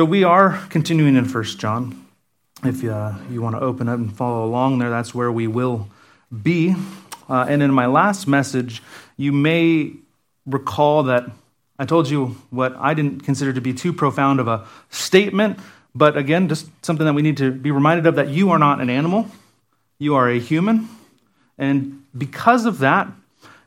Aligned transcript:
So 0.00 0.06
we 0.06 0.24
are 0.24 0.58
continuing 0.70 1.14
in 1.14 1.26
First 1.26 1.58
John. 1.58 2.06
If 2.64 2.82
uh, 2.82 3.12
you 3.30 3.42
want 3.42 3.56
to 3.56 3.60
open 3.60 3.86
up 3.86 3.98
and 3.98 4.10
follow 4.10 4.46
along 4.46 4.78
there, 4.78 4.88
that's 4.88 5.14
where 5.14 5.30
we 5.30 5.46
will 5.46 5.88
be. 6.42 6.74
Uh, 7.28 7.44
and 7.46 7.62
in 7.62 7.70
my 7.70 7.84
last 7.84 8.26
message, 8.26 8.82
you 9.18 9.30
may 9.30 9.92
recall 10.46 11.02
that 11.02 11.30
I 11.78 11.84
told 11.84 12.08
you 12.08 12.38
what 12.48 12.74
I 12.78 12.94
didn't 12.94 13.24
consider 13.24 13.52
to 13.52 13.60
be 13.60 13.74
too 13.74 13.92
profound 13.92 14.40
of 14.40 14.48
a 14.48 14.66
statement, 14.88 15.58
but 15.94 16.16
again, 16.16 16.48
just 16.48 16.66
something 16.82 17.04
that 17.04 17.12
we 17.12 17.20
need 17.20 17.36
to 17.36 17.50
be 17.50 17.70
reminded 17.70 18.06
of 18.06 18.14
that 18.14 18.30
you 18.30 18.52
are 18.52 18.58
not 18.58 18.80
an 18.80 18.88
animal, 18.88 19.28
you 19.98 20.14
are 20.14 20.30
a 20.30 20.40
human. 20.40 20.88
And 21.58 22.04
because 22.16 22.64
of 22.64 22.78
that, 22.78 23.06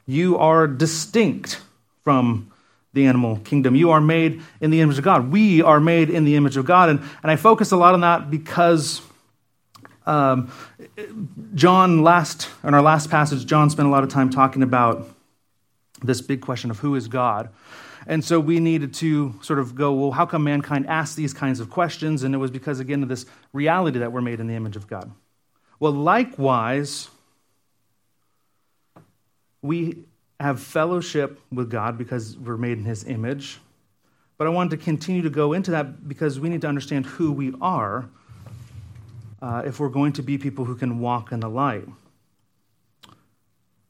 you 0.07 0.39
are 0.39 0.65
distinct 0.65 1.61
from 2.03 2.51
the 2.93 3.05
animal 3.05 3.37
kingdom. 3.37 3.75
You 3.75 3.91
are 3.91 4.01
made 4.01 4.41
in 4.61 4.71
the 4.71 4.81
image 4.81 4.97
of 4.97 5.03
God. 5.03 5.31
We 5.31 5.61
are 5.61 5.79
made 5.79 6.09
in 6.09 6.25
the 6.25 6.35
image 6.35 6.57
of 6.57 6.65
God. 6.65 6.89
And, 6.89 6.99
and 7.21 7.31
I 7.31 7.35
focus 7.35 7.71
a 7.71 7.77
lot 7.77 7.93
on 7.93 8.01
that 8.01 8.29
because 8.29 9.01
um, 10.05 10.51
John, 11.55 12.03
last, 12.03 12.49
in 12.63 12.73
our 12.73 12.81
last 12.81 13.09
passage, 13.09 13.45
John 13.45 13.69
spent 13.69 13.87
a 13.87 13.91
lot 13.91 14.03
of 14.03 14.09
time 14.09 14.29
talking 14.29 14.61
about 14.61 15.09
this 16.03 16.21
big 16.21 16.41
question 16.41 16.69
of 16.69 16.79
who 16.79 16.95
is 16.95 17.07
God. 17.07 17.49
And 18.05 18.23
so 18.23 18.39
we 18.39 18.59
needed 18.59 18.93
to 18.95 19.33
sort 19.41 19.59
of 19.59 19.75
go, 19.75 19.93
well, 19.93 20.11
how 20.11 20.25
come 20.25 20.43
mankind 20.43 20.87
asks 20.87 21.15
these 21.15 21.33
kinds 21.33 21.59
of 21.59 21.69
questions? 21.69 22.23
And 22.23 22.35
it 22.35 22.37
was 22.37 22.51
because, 22.51 22.79
again, 22.79 23.01
of 23.01 23.09
this 23.09 23.25
reality 23.53 23.99
that 23.99 24.11
we're 24.11 24.21
made 24.21 24.39
in 24.39 24.47
the 24.47 24.55
image 24.55 24.75
of 24.75 24.87
God. 24.87 25.09
Well, 25.79 25.93
likewise, 25.93 27.09
we 29.61 30.03
have 30.43 30.59
fellowship 30.59 31.39
with 31.53 31.71
God 31.71 31.97
because 31.97 32.37
we're 32.37 32.57
made 32.57 32.77
in 32.77 32.83
His 32.83 33.05
image. 33.05 33.59
But 34.37 34.45
I 34.45 34.49
wanted 34.49 34.71
to 34.71 34.83
continue 34.83 35.21
to 35.21 35.29
go 35.29 35.53
into 35.53 35.71
that 35.71 36.05
because 36.05 36.37
we 36.37 36.49
need 36.49 36.59
to 36.61 36.67
understand 36.67 37.05
who 37.05 37.31
we 37.31 37.53
are 37.61 38.09
uh, 39.41 39.63
if 39.65 39.79
we're 39.79 39.87
going 39.87 40.11
to 40.13 40.21
be 40.21 40.37
people 40.37 40.65
who 40.65 40.75
can 40.75 40.99
walk 40.99 41.31
in 41.31 41.39
the 41.39 41.49
light. 41.49 41.87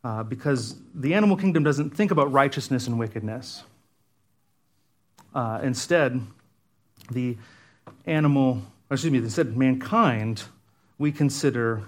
Uh, 0.03 0.21
because 0.21 0.75
the 0.93 1.15
animal 1.15 1.35
kingdom 1.35 1.63
doesn't 1.63 1.89
think 1.89 2.11
about 2.11 2.31
righteousness 2.31 2.85
and 2.85 2.99
wickedness. 2.99 3.63
Uh, 5.33 5.59
instead, 5.63 6.21
the 7.09 7.35
animal, 8.05 8.61
excuse 8.91 9.11
me, 9.11 9.17
instead, 9.17 9.57
mankind, 9.57 10.43
we 10.99 11.11
consider 11.11 11.81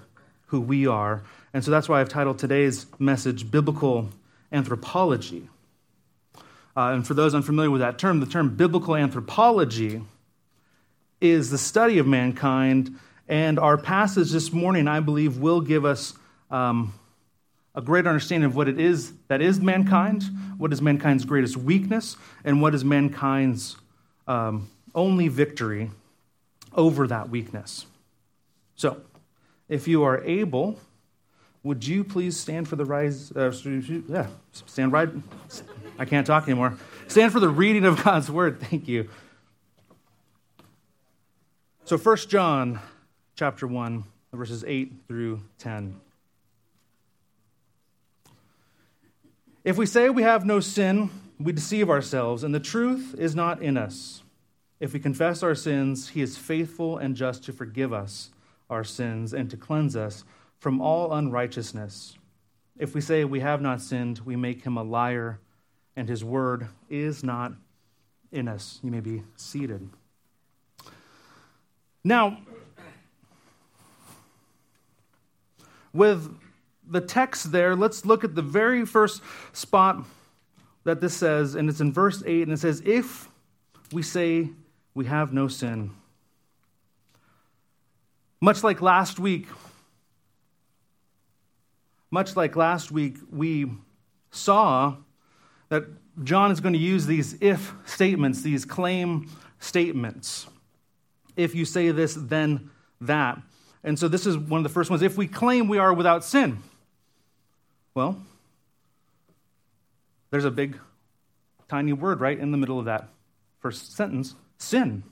who 0.46 0.60
we 0.60 0.88
are. 0.88 1.22
And 1.54 1.62
so 1.62 1.70
that's 1.70 1.88
why 1.88 2.00
I've 2.00 2.08
titled 2.08 2.40
today's 2.40 2.86
message 2.98 3.48
Biblical 3.48 4.08
Anthropology. 4.56 5.48
Uh, 6.76 6.92
and 6.92 7.06
for 7.06 7.14
those 7.14 7.34
unfamiliar 7.34 7.70
with 7.70 7.80
that 7.80 7.98
term, 7.98 8.20
the 8.20 8.26
term 8.26 8.56
biblical 8.56 8.96
anthropology 8.96 10.02
is 11.20 11.50
the 11.50 11.58
study 11.58 11.98
of 11.98 12.06
mankind. 12.06 12.98
And 13.28 13.58
our 13.58 13.78
passage 13.78 14.30
this 14.30 14.52
morning, 14.52 14.88
I 14.88 15.00
believe, 15.00 15.38
will 15.38 15.60
give 15.60 15.84
us 15.84 16.14
um, 16.50 16.94
a 17.74 17.82
greater 17.82 18.08
understanding 18.08 18.46
of 18.46 18.56
what 18.56 18.68
it 18.68 18.78
is 18.78 19.12
that 19.28 19.40
is 19.40 19.60
mankind, 19.60 20.24
what 20.58 20.72
is 20.72 20.80
mankind's 20.80 21.24
greatest 21.24 21.56
weakness, 21.56 22.16
and 22.44 22.60
what 22.60 22.74
is 22.74 22.84
mankind's 22.84 23.76
um, 24.26 24.70
only 24.94 25.28
victory 25.28 25.90
over 26.72 27.06
that 27.06 27.28
weakness. 27.28 27.86
So, 28.76 29.00
if 29.68 29.88
you 29.88 30.04
are 30.04 30.22
able, 30.22 30.78
would 31.66 31.84
you 31.84 32.04
please 32.04 32.38
stand 32.38 32.68
for 32.68 32.76
the 32.76 32.84
rise? 32.84 33.32
Uh, 33.32 33.52
yeah, 34.08 34.28
stand 34.52 34.92
right. 34.92 35.08
I 35.98 36.04
can't 36.04 36.24
talk 36.24 36.44
anymore. 36.44 36.78
Stand 37.08 37.32
for 37.32 37.40
the 37.40 37.48
reading 37.48 37.84
of 37.84 38.04
God's 38.04 38.30
word. 38.30 38.60
Thank 38.70 38.86
you. 38.86 39.08
So, 41.84 41.98
First 41.98 42.30
John 42.30 42.78
chapter 43.34 43.66
1, 43.66 44.04
verses 44.32 44.64
8 44.64 44.92
through 45.08 45.42
10. 45.58 46.00
If 49.64 49.76
we 49.76 49.86
say 49.86 50.08
we 50.08 50.22
have 50.22 50.46
no 50.46 50.60
sin, 50.60 51.10
we 51.40 51.50
deceive 51.50 51.90
ourselves, 51.90 52.44
and 52.44 52.54
the 52.54 52.60
truth 52.60 53.16
is 53.18 53.34
not 53.34 53.60
in 53.60 53.76
us. 53.76 54.22
If 54.78 54.92
we 54.92 55.00
confess 55.00 55.42
our 55.42 55.56
sins, 55.56 56.10
he 56.10 56.22
is 56.22 56.38
faithful 56.38 56.96
and 56.96 57.16
just 57.16 57.42
to 57.44 57.52
forgive 57.52 57.92
us 57.92 58.30
our 58.70 58.84
sins 58.84 59.34
and 59.34 59.50
to 59.50 59.56
cleanse 59.56 59.96
us 59.96 60.22
from 60.58 60.80
all 60.80 61.12
unrighteousness. 61.12 62.16
If 62.78 62.94
we 62.94 63.00
say 63.00 63.24
we 63.24 63.40
have 63.40 63.60
not 63.60 63.80
sinned, 63.80 64.20
we 64.20 64.36
make 64.36 64.62
him 64.62 64.76
a 64.76 64.82
liar, 64.82 65.40
and 65.96 66.08
his 66.08 66.22
word 66.22 66.68
is 66.90 67.24
not 67.24 67.52
in 68.32 68.48
us. 68.48 68.80
You 68.82 68.90
may 68.90 69.00
be 69.00 69.22
seated. 69.36 69.88
Now, 72.04 72.38
with 75.92 76.36
the 76.86 77.00
text 77.00 77.50
there, 77.50 77.74
let's 77.74 78.04
look 78.04 78.24
at 78.24 78.34
the 78.34 78.42
very 78.42 78.84
first 78.84 79.22
spot 79.52 80.04
that 80.84 81.00
this 81.00 81.14
says, 81.14 81.54
and 81.54 81.68
it's 81.68 81.80
in 81.80 81.92
verse 81.92 82.22
8, 82.24 82.42
and 82.42 82.52
it 82.52 82.58
says, 82.58 82.82
If 82.84 83.28
we 83.92 84.02
say 84.02 84.50
we 84.94 85.06
have 85.06 85.32
no 85.32 85.48
sin. 85.48 85.90
Much 88.40 88.62
like 88.62 88.80
last 88.80 89.18
week, 89.18 89.46
much 92.10 92.36
like 92.36 92.56
last 92.56 92.90
week, 92.90 93.16
we 93.30 93.70
saw 94.30 94.96
that 95.68 95.84
John 96.24 96.50
is 96.50 96.60
going 96.60 96.72
to 96.72 96.78
use 96.78 97.06
these 97.06 97.36
if 97.40 97.72
statements, 97.84 98.42
these 98.42 98.64
claim 98.64 99.30
statements. 99.58 100.46
If 101.36 101.54
you 101.54 101.64
say 101.64 101.90
this, 101.90 102.14
then 102.14 102.70
that. 103.00 103.38
And 103.84 103.98
so 103.98 104.08
this 104.08 104.26
is 104.26 104.36
one 104.36 104.58
of 104.58 104.62
the 104.62 104.72
first 104.72 104.90
ones. 104.90 105.02
If 105.02 105.16
we 105.16 105.28
claim 105.28 105.68
we 105.68 105.78
are 105.78 105.92
without 105.92 106.24
sin, 106.24 106.58
well, 107.94 108.20
there's 110.30 110.44
a 110.44 110.50
big, 110.50 110.78
tiny 111.68 111.92
word 111.92 112.20
right 112.20 112.38
in 112.38 112.50
the 112.50 112.58
middle 112.58 112.78
of 112.78 112.86
that 112.86 113.08
first 113.60 113.96
sentence 113.96 114.34
sin. 114.58 115.02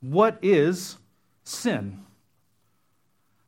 What 0.00 0.38
is 0.42 0.96
sin? 1.44 2.04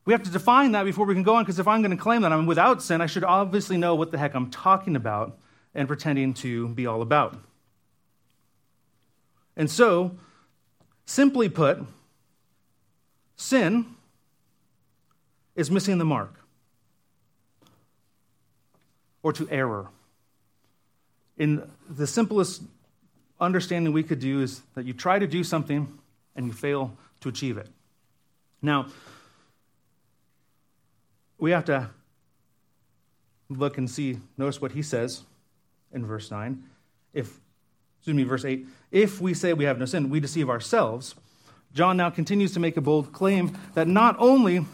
We 0.05 0.13
have 0.13 0.23
to 0.25 0.31
define 0.31 0.73
that 0.73 0.85
before 0.85 1.07
we 1.07 1.15
can 1.15 1.23
go 1.23 1.37
on, 1.37 1.45
because 1.45 1.59
if 1.59 1.69
I'm 1.69 1.81
going 1.81 1.97
to 1.97 2.03
claim 2.03 2.23
that 2.23 2.33
I'm 2.33 2.47
without 2.47 2.83
sin, 2.83 3.01
I 3.01 3.07
should 3.07 3.25
obviously 3.25 3.77
know 3.77 3.95
what 3.95 4.11
the 4.11 4.19
heck 4.19 4.35
I'm 4.35 4.51
talking 4.51 4.97
about 4.97 5.39
and 5.75 5.87
pretending 5.87 6.35
to 6.35 6.69
be 6.69 6.87
all 6.87 7.03
about. 7.03 7.39
And 9.57 9.71
so, 9.71 10.17
simply 11.05 11.49
put, 11.49 11.79
sin 13.37 13.87
is 15.55 15.71
missing 15.71 15.99
the 15.99 16.05
mark 16.05 16.35
or 19.23 19.33
to 19.33 19.49
error. 19.51 19.89
In 21.37 21.71
the 21.89 22.07
simplest 22.07 22.63
understanding 23.41 23.93
we 23.93 24.03
could 24.03 24.21
do 24.21 24.41
is 24.41 24.63
that 24.75 24.85
you 24.85 24.93
try 24.93 25.19
to 25.19 25.27
do 25.27 25.45
something 25.45 25.99
and 26.35 26.47
you 26.47 26.53
fail 26.53 26.97
to 27.21 27.29
achieve 27.29 27.57
it. 27.57 27.69
Now, 28.61 28.87
we 31.43 31.51
have 31.51 31.65
to 31.65 31.91
look 33.49 33.77
and 33.77 33.91
see, 33.91 34.17
notice 34.39 34.61
what 34.61 34.71
he 34.71 34.81
says 34.81 35.25
in 35.93 36.07
verse 36.07 36.31
9. 36.31 36.63
If, 37.13 37.41
excuse 37.99 38.15
me, 38.15 38.23
verse 38.23 38.45
8, 38.45 38.65
if 38.93 39.21
we 39.21 39.35
say 39.35 39.53
we 39.53 39.65
have 39.65 39.77
no 39.77 39.85
sin, 39.85 40.09
we 40.09 40.21
deceive 40.21 40.49
ourselves. 40.49 41.17
John 41.75 41.97
now 41.97 42.11
continues 42.11 42.53
to 42.53 42.61
make 42.61 42.77
a 42.77 42.81
bold 42.81 43.13
claim 43.13 43.59
that 43.75 43.89
not 43.89 44.15
only 44.21 44.65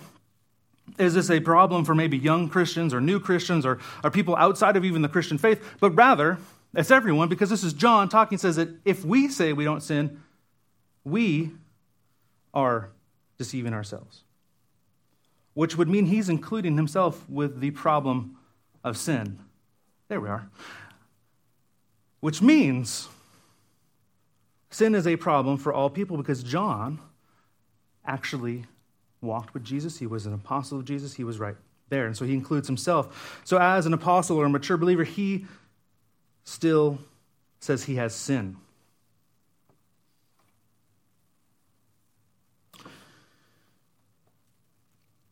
is 0.98 1.14
this 1.14 1.30
a 1.30 1.40
problem 1.40 1.86
for 1.86 1.94
maybe 1.94 2.18
young 2.18 2.50
Christians 2.50 2.92
or 2.92 3.00
new 3.00 3.18
Christians 3.18 3.64
or, 3.64 3.78
or 4.04 4.10
people 4.10 4.36
outside 4.36 4.76
of 4.76 4.84
even 4.84 5.00
the 5.00 5.08
Christian 5.08 5.38
faith? 5.38 5.76
But 5.80 5.92
rather, 5.92 6.36
it's 6.74 6.90
everyone 6.90 7.30
because 7.30 7.48
this 7.48 7.64
is 7.64 7.72
John 7.72 8.10
talking, 8.10 8.36
says 8.36 8.56
that 8.56 8.68
if 8.84 9.06
we 9.06 9.28
say 9.28 9.54
we 9.54 9.64
don't 9.64 9.82
sin, 9.82 10.20
we 11.02 11.50
are 12.52 12.90
deceiving 13.38 13.72
ourselves. 13.72 14.25
Which 15.58 15.76
would 15.76 15.88
mean 15.88 16.06
he's 16.06 16.28
including 16.28 16.76
himself 16.76 17.28
with 17.28 17.58
the 17.58 17.72
problem 17.72 18.37
of 18.84 18.96
sin. 18.96 19.40
There 20.06 20.20
we 20.20 20.28
are. 20.28 20.49
Which 22.20 22.40
means 22.40 23.08
sin 24.70 24.94
is 24.94 25.05
a 25.05 25.16
problem 25.16 25.56
for 25.56 25.72
all 25.72 25.90
people 25.90 26.16
because 26.16 26.44
John 26.44 27.00
actually 28.06 28.66
walked 29.20 29.52
with 29.52 29.64
Jesus, 29.64 29.99
he 29.99 30.06
was 30.06 30.26
an 30.26 30.32
apostle 30.32 30.78
of 30.78 30.84
Jesus, 30.84 31.14
he 31.14 31.25
was 31.25 31.40
right 31.40 31.56
there. 31.88 32.06
And 32.06 32.16
so 32.16 32.25
he 32.25 32.34
includes 32.34 32.69
himself. 32.69 33.43
So, 33.44 33.58
as 33.58 33.84
an 33.84 33.93
apostle 33.93 34.37
or 34.37 34.44
a 34.44 34.49
mature 34.49 34.76
believer, 34.76 35.02
he 35.02 35.44
still 36.44 37.00
says 37.58 37.82
he 37.82 37.96
has 37.96 38.14
sin. 38.14 38.58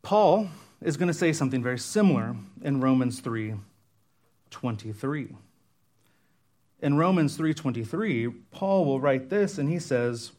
Paul 0.06 0.50
is 0.80 0.96
going 0.96 1.08
to 1.08 1.12
say 1.12 1.32
something 1.32 1.64
very 1.64 1.80
similar 1.80 2.36
in 2.62 2.80
Romans 2.80 3.18
3 3.18 3.54
23. 4.50 5.34
In 6.80 6.96
Romans 6.96 7.36
3:23, 7.36 8.32
Paul 8.52 8.84
will 8.84 9.00
write 9.00 9.30
this 9.30 9.58
and 9.58 9.68
he 9.68 9.80
says, 9.80 10.30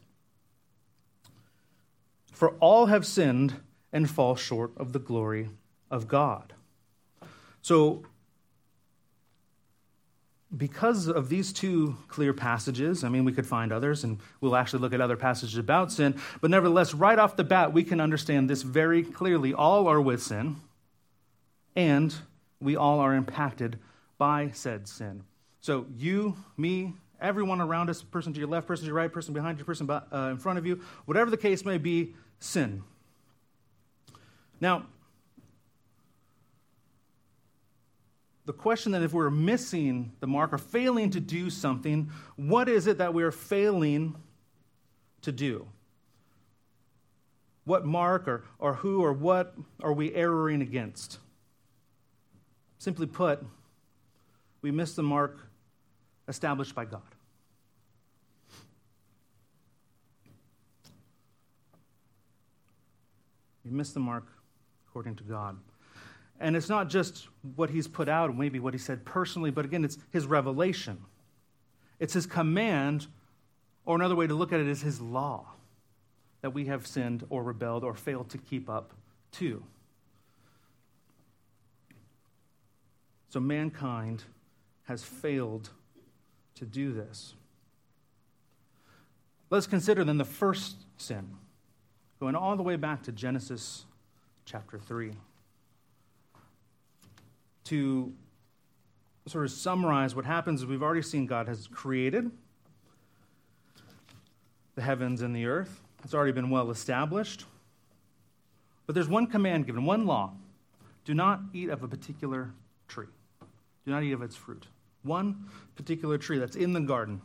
For 2.32 2.52
all 2.60 2.86
have 2.86 3.04
sinned 3.04 3.60
and 3.92 4.08
fall 4.08 4.36
short 4.36 4.72
of 4.78 4.94
the 4.94 4.98
glory 4.98 5.50
of 5.90 6.08
God. 6.08 6.54
So, 7.60 8.04
because 10.56 11.08
of 11.08 11.28
these 11.28 11.52
two 11.52 11.96
clear 12.08 12.32
passages, 12.32 13.04
I 13.04 13.10
mean, 13.10 13.24
we 13.24 13.32
could 13.32 13.46
find 13.46 13.70
others, 13.70 14.04
and 14.04 14.18
we'll 14.40 14.56
actually 14.56 14.80
look 14.80 14.94
at 14.94 15.00
other 15.00 15.16
passages 15.16 15.58
about 15.58 15.92
sin, 15.92 16.18
but 16.40 16.50
nevertheless, 16.50 16.94
right 16.94 17.18
off 17.18 17.36
the 17.36 17.44
bat, 17.44 17.72
we 17.72 17.84
can 17.84 18.00
understand 18.00 18.48
this 18.48 18.62
very 18.62 19.02
clearly. 19.02 19.52
All 19.52 19.88
are 19.88 20.00
with 20.00 20.22
sin, 20.22 20.56
and 21.76 22.14
we 22.60 22.76
all 22.76 22.98
are 23.00 23.14
impacted 23.14 23.78
by 24.16 24.50
said 24.52 24.88
sin. 24.88 25.24
So, 25.60 25.86
you, 25.96 26.36
me, 26.56 26.94
everyone 27.20 27.60
around 27.60 27.90
us, 27.90 28.02
person 28.02 28.32
to 28.32 28.38
your 28.38 28.48
left, 28.48 28.66
person 28.66 28.84
to 28.84 28.86
your 28.86 28.96
right, 28.96 29.12
person 29.12 29.34
behind 29.34 29.58
you, 29.58 29.64
person 29.64 29.88
uh, 29.90 30.00
in 30.30 30.38
front 30.38 30.58
of 30.58 30.66
you, 30.66 30.80
whatever 31.04 31.30
the 31.30 31.36
case 31.36 31.64
may 31.64 31.76
be, 31.76 32.14
sin. 32.40 32.82
Now, 34.60 34.86
the 38.48 38.54
question 38.54 38.92
that 38.92 39.02
if 39.02 39.12
we're 39.12 39.28
missing 39.28 40.10
the 40.20 40.26
mark 40.26 40.54
or 40.54 40.56
failing 40.56 41.10
to 41.10 41.20
do 41.20 41.50
something, 41.50 42.10
what 42.36 42.66
is 42.66 42.86
it 42.86 42.96
that 42.96 43.12
we're 43.12 43.30
failing 43.30 44.16
to 45.20 45.30
do? 45.30 45.68
What 47.66 47.84
mark 47.84 48.26
or, 48.26 48.44
or 48.58 48.72
who 48.72 49.02
or 49.02 49.12
what 49.12 49.54
are 49.82 49.92
we 49.92 50.14
erring 50.14 50.62
against? 50.62 51.18
Simply 52.78 53.06
put, 53.06 53.44
we 54.62 54.70
miss 54.70 54.94
the 54.94 55.02
mark 55.02 55.40
established 56.26 56.74
by 56.74 56.86
God. 56.86 57.02
We 63.62 63.72
miss 63.72 63.92
the 63.92 64.00
mark 64.00 64.24
according 64.88 65.16
to 65.16 65.24
God. 65.24 65.58
And 66.40 66.56
it's 66.56 66.68
not 66.68 66.88
just 66.88 67.28
what 67.56 67.70
he's 67.70 67.88
put 67.88 68.08
out, 68.08 68.36
maybe 68.36 68.60
what 68.60 68.74
he 68.74 68.78
said 68.78 69.04
personally, 69.04 69.50
but 69.50 69.64
again, 69.64 69.84
it's 69.84 69.98
his 70.10 70.26
revelation. 70.26 70.98
It's 71.98 72.14
his 72.14 72.26
command, 72.26 73.08
or 73.84 73.96
another 73.96 74.14
way 74.14 74.26
to 74.26 74.34
look 74.34 74.52
at 74.52 74.60
it 74.60 74.68
is 74.68 74.82
his 74.82 75.00
law 75.00 75.46
that 76.42 76.50
we 76.50 76.66
have 76.66 76.86
sinned 76.86 77.26
or 77.28 77.42
rebelled 77.42 77.82
or 77.82 77.94
failed 77.94 78.30
to 78.30 78.38
keep 78.38 78.70
up 78.70 78.92
to. 79.32 79.62
So 83.30 83.40
mankind 83.40 84.22
has 84.84 85.02
failed 85.02 85.70
to 86.54 86.64
do 86.64 86.92
this. 86.92 87.34
Let's 89.50 89.66
consider 89.66 90.04
then 90.04 90.18
the 90.18 90.24
first 90.24 90.76
sin, 90.96 91.28
going 92.20 92.34
all 92.34 92.56
the 92.56 92.62
way 92.62 92.76
back 92.76 93.02
to 93.04 93.12
Genesis 93.12 93.86
chapter 94.44 94.78
3 94.78 95.12
to 97.68 98.12
sort 99.26 99.44
of 99.44 99.50
summarize 99.50 100.14
what 100.14 100.24
happens 100.24 100.60
is 100.60 100.66
we've 100.66 100.82
already 100.82 101.02
seen 101.02 101.26
God 101.26 101.48
has 101.48 101.66
created 101.66 102.30
the 104.74 104.82
heavens 104.82 105.22
and 105.22 105.34
the 105.34 105.46
earth. 105.46 105.82
It's 106.04 106.14
already 106.14 106.32
been 106.32 106.50
well 106.50 106.70
established. 106.70 107.44
But 108.86 108.94
there's 108.94 109.08
one 109.08 109.26
command 109.26 109.66
given, 109.66 109.84
one 109.84 110.06
law. 110.06 110.32
Do 111.04 111.12
not 111.14 111.40
eat 111.52 111.68
of 111.68 111.82
a 111.82 111.88
particular 111.88 112.50
tree. 112.86 113.08
Do 113.84 113.90
not 113.90 114.02
eat 114.02 114.12
of 114.12 114.22
its 114.22 114.36
fruit. 114.36 114.66
One 115.02 115.46
particular 115.76 116.16
tree 116.16 116.38
that's 116.38 116.56
in 116.56 116.72
the 116.72 116.80
garden. 116.80 117.20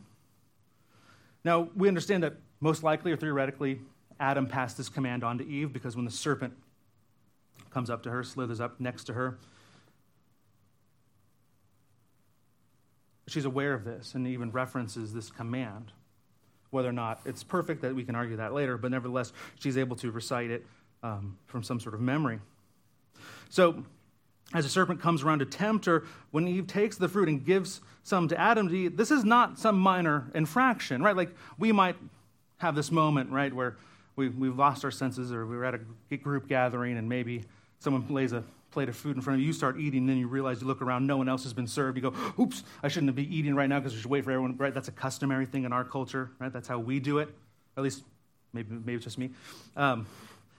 Now, 1.44 1.68
we 1.76 1.88
understand 1.88 2.22
that 2.22 2.34
most 2.60 2.82
likely 2.82 3.12
or 3.12 3.16
theoretically, 3.16 3.80
Adam 4.20 4.46
passed 4.46 4.76
this 4.76 4.88
command 4.88 5.24
on 5.24 5.38
to 5.38 5.46
Eve 5.46 5.72
because 5.72 5.96
when 5.96 6.04
the 6.04 6.10
serpent 6.10 6.54
comes 7.70 7.88
up 7.88 8.02
to 8.02 8.10
her, 8.10 8.22
slithers 8.22 8.60
up 8.60 8.80
next 8.80 9.04
to 9.04 9.14
her, 9.14 9.38
she's 13.26 13.44
aware 13.44 13.74
of 13.74 13.84
this 13.84 14.14
and 14.14 14.26
even 14.26 14.50
references 14.50 15.12
this 15.12 15.30
command. 15.30 15.92
Whether 16.70 16.88
or 16.88 16.92
not 16.92 17.20
it's 17.24 17.44
perfect, 17.44 17.82
that 17.82 17.94
we 17.94 18.04
can 18.04 18.14
argue 18.14 18.36
that 18.36 18.52
later, 18.52 18.76
but 18.76 18.90
nevertheless, 18.90 19.32
she's 19.60 19.78
able 19.78 19.96
to 19.96 20.10
recite 20.10 20.50
it 20.50 20.66
um, 21.02 21.38
from 21.46 21.62
some 21.62 21.78
sort 21.78 21.94
of 21.94 22.00
memory. 22.00 22.40
So, 23.48 23.84
as 24.52 24.64
the 24.64 24.70
serpent 24.70 25.00
comes 25.00 25.22
around 25.22 25.38
to 25.38 25.46
tempt 25.46 25.86
her, 25.86 26.04
when 26.30 26.46
Eve 26.46 26.66
takes 26.66 26.96
the 26.96 27.08
fruit 27.08 27.28
and 27.28 27.44
gives 27.44 27.80
some 28.02 28.28
to 28.28 28.38
Adam 28.38 28.68
to 28.68 28.74
eat, 28.74 28.96
this 28.96 29.10
is 29.10 29.24
not 29.24 29.58
some 29.58 29.78
minor 29.78 30.30
infraction, 30.34 31.02
right? 31.02 31.16
Like 31.16 31.34
we 31.58 31.72
might 31.72 31.96
have 32.58 32.74
this 32.74 32.90
moment, 32.90 33.30
right, 33.30 33.52
where 33.52 33.76
we, 34.16 34.28
we've 34.28 34.56
lost 34.56 34.84
our 34.84 34.90
senses 34.90 35.32
or 35.32 35.46
we're 35.46 35.64
at 35.64 35.74
a 35.74 36.16
group 36.16 36.48
gathering 36.48 36.96
and 36.98 37.08
maybe 37.08 37.44
someone 37.78 38.06
lays 38.08 38.32
a 38.32 38.44
plate 38.74 38.88
of 38.88 38.96
food 38.96 39.16
in 39.16 39.22
front 39.22 39.36
of 39.36 39.40
you, 39.40 39.46
you 39.46 39.52
start 39.52 39.78
eating, 39.78 40.06
then 40.06 40.18
you 40.18 40.26
realize 40.26 40.60
you 40.60 40.66
look 40.66 40.82
around, 40.82 41.06
no 41.06 41.16
one 41.16 41.28
else 41.28 41.44
has 41.44 41.52
been 41.52 41.66
served. 41.66 41.96
You 41.96 42.10
go, 42.10 42.14
oops, 42.38 42.64
I 42.82 42.88
shouldn't 42.88 43.14
be 43.14 43.34
eating 43.34 43.54
right 43.54 43.68
now 43.68 43.78
because 43.78 43.94
we 43.94 44.00
should 44.00 44.10
wait 44.10 44.24
for 44.24 44.32
everyone, 44.32 44.56
right? 44.58 44.74
That's 44.74 44.88
a 44.88 44.92
customary 44.92 45.46
thing 45.46 45.64
in 45.64 45.72
our 45.72 45.84
culture, 45.84 46.32
right? 46.40 46.52
That's 46.52 46.68
how 46.68 46.80
we 46.80 46.98
do 46.98 47.18
it. 47.18 47.32
At 47.76 47.84
least, 47.84 48.02
maybe, 48.52 48.74
maybe 48.74 48.94
it's 48.94 49.04
just 49.04 49.16
me. 49.16 49.30
Um, 49.76 50.06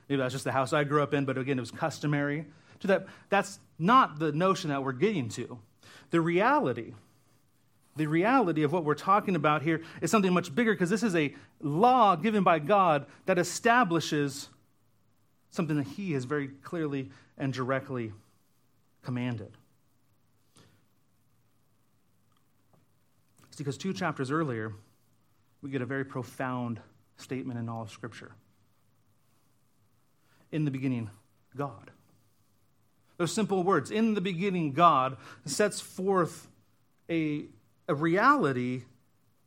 maybe 0.07 0.21
that's 0.21 0.33
just 0.33 0.45
the 0.45 0.53
house 0.53 0.73
I 0.73 0.85
grew 0.85 1.03
up 1.03 1.13
in, 1.13 1.25
but 1.25 1.37
again, 1.37 1.57
it 1.57 1.61
was 1.61 1.71
customary. 1.71 2.45
To 2.79 2.87
that, 2.87 3.05
that's 3.29 3.59
not 3.77 4.17
the 4.17 4.31
notion 4.31 4.69
that 4.69 4.81
we're 4.81 4.93
getting 4.93 5.27
to. 5.29 5.59
The 6.11 6.21
reality, 6.21 6.93
the 7.97 8.07
reality 8.07 8.63
of 8.63 8.71
what 8.71 8.85
we're 8.85 8.95
talking 8.95 9.35
about 9.35 9.61
here 9.61 9.81
is 10.01 10.09
something 10.09 10.33
much 10.33 10.55
bigger 10.55 10.73
because 10.73 10.89
this 10.89 11.03
is 11.03 11.15
a 11.15 11.35
law 11.61 12.15
given 12.15 12.43
by 12.43 12.59
God 12.59 13.07
that 13.25 13.37
establishes 13.37 14.47
something 15.55 15.77
that 15.77 15.87
He 15.87 16.13
has 16.13 16.25
very 16.25 16.47
clearly 16.47 17.09
and 17.37 17.53
directly 17.53 18.11
commanded. 19.03 19.51
It's 23.47 23.57
because 23.57 23.77
two 23.77 23.93
chapters 23.93 24.31
earlier, 24.31 24.73
we 25.61 25.69
get 25.69 25.81
a 25.81 25.85
very 25.85 26.03
profound 26.03 26.79
statement 27.17 27.57
in 27.57 27.69
all 27.69 27.83
of 27.83 27.89
Scripture. 27.89 28.31
In 30.51 30.65
the 30.65 30.71
beginning, 30.71 31.09
God. 31.55 31.91
Those 33.17 33.31
simple 33.31 33.63
words, 33.63 33.91
in 33.91 34.13
the 34.13 34.21
beginning, 34.21 34.73
God, 34.73 35.15
sets 35.45 35.79
forth 35.79 36.49
a, 37.09 37.45
a 37.87 37.95
reality 37.95 38.83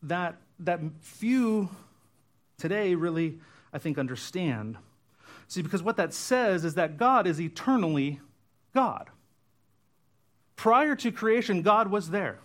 that, 0.02 0.36
that 0.60 0.80
few 1.02 1.68
today 2.56 2.94
really, 2.94 3.38
I 3.72 3.78
think, 3.78 3.98
understand. 3.98 4.78
See, 5.48 5.62
because 5.62 5.82
what 5.82 5.96
that 5.96 6.12
says 6.12 6.64
is 6.64 6.74
that 6.74 6.98
God 6.98 7.26
is 7.26 7.40
eternally 7.40 8.20
God. 8.74 9.08
Prior 10.56 10.94
to 10.96 11.10
creation, 11.10 11.62
God 11.62 11.90
was 11.90 12.10
there. 12.10 12.38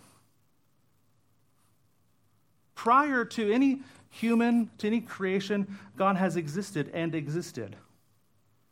Prior 2.74 3.24
to 3.24 3.52
any 3.52 3.82
human, 4.10 4.70
to 4.78 4.86
any 4.86 5.00
creation, 5.00 5.78
God 5.96 6.16
has 6.16 6.36
existed 6.36 6.90
and 6.94 7.14
existed 7.14 7.76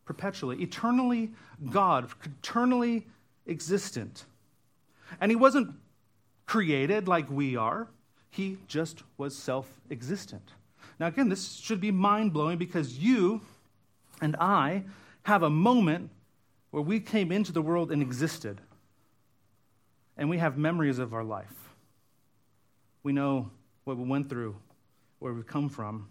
perpetually, 0.05 0.61
eternally 0.61 1.31
God, 1.71 2.09
eternally 2.23 3.05
existent. 3.47 4.25
And 5.21 5.31
He 5.31 5.35
wasn't 5.35 5.75
created 6.45 7.07
like 7.07 7.29
we 7.29 7.55
are, 7.55 7.87
He 8.29 8.57
just 8.67 9.03
was 9.17 9.35
self 9.35 9.69
existent. 9.91 10.51
Now, 10.99 11.07
again, 11.07 11.29
this 11.29 11.53
should 11.53 11.81
be 11.81 11.91
mind 11.91 12.33
blowing 12.33 12.57
because 12.57 12.97
you 12.97 13.41
and 14.21 14.35
I 14.37 14.83
have 15.23 15.43
a 15.43 15.49
moment 15.49 16.09
where 16.71 16.83
we 16.83 16.99
came 16.99 17.31
into 17.31 17.51
the 17.51 17.61
world 17.61 17.91
and 17.91 18.01
existed. 18.01 18.59
And 20.17 20.29
we 20.29 20.37
have 20.37 20.57
memories 20.57 20.99
of 20.99 21.13
our 21.13 21.23
life. 21.23 21.53
We 23.03 23.13
know 23.13 23.51
what 23.83 23.97
we 23.97 24.05
went 24.05 24.29
through, 24.29 24.55
where 25.19 25.33
we've 25.33 25.45
come 25.45 25.69
from. 25.69 26.09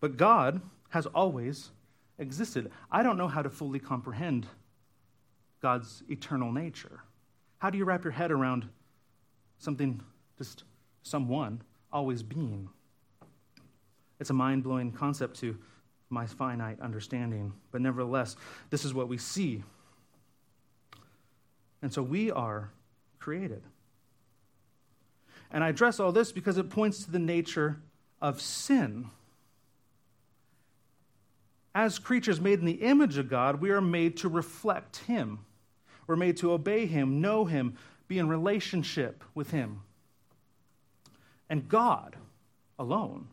But 0.00 0.16
God 0.16 0.60
has 0.90 1.06
always 1.06 1.70
existed. 2.18 2.70
I 2.90 3.02
don't 3.02 3.18
know 3.18 3.28
how 3.28 3.42
to 3.42 3.50
fully 3.50 3.78
comprehend 3.78 4.46
God's 5.60 6.02
eternal 6.08 6.52
nature. 6.52 7.00
How 7.58 7.70
do 7.70 7.78
you 7.78 7.84
wrap 7.84 8.04
your 8.04 8.12
head 8.12 8.30
around 8.30 8.68
something, 9.58 10.00
just 10.38 10.64
someone, 11.02 11.62
always 11.92 12.22
being? 12.22 12.68
It's 14.18 14.30
a 14.30 14.34
mind 14.34 14.62
blowing 14.62 14.92
concept 14.92 15.38
to 15.40 15.58
my 16.10 16.26
finite 16.26 16.80
understanding. 16.80 17.52
But 17.70 17.80
nevertheless, 17.80 18.36
this 18.68 18.84
is 18.84 18.92
what 18.92 19.08
we 19.08 19.16
see. 19.16 19.62
And 21.82 21.92
so 21.92 22.02
we 22.02 22.30
are 22.30 22.70
created. 23.18 23.62
And 25.50 25.64
I 25.64 25.68
address 25.68 25.98
all 25.98 26.12
this 26.12 26.32
because 26.32 26.58
it 26.58 26.68
points 26.68 27.04
to 27.04 27.10
the 27.10 27.18
nature 27.18 27.80
of 28.20 28.40
sin. 28.40 29.06
As 31.74 31.98
creatures 31.98 32.40
made 32.40 32.58
in 32.58 32.64
the 32.64 32.72
image 32.72 33.16
of 33.16 33.28
God, 33.28 33.60
we 33.60 33.70
are 33.70 33.80
made 33.80 34.16
to 34.18 34.28
reflect 34.28 34.98
Him. 34.98 35.40
We're 36.06 36.16
made 36.16 36.36
to 36.38 36.52
obey 36.52 36.86
Him, 36.86 37.20
know 37.20 37.44
Him, 37.44 37.76
be 38.08 38.18
in 38.18 38.28
relationship 38.28 39.22
with 39.34 39.52
Him. 39.52 39.82
And 41.48 41.68
God 41.68 42.16
alone 42.78 43.28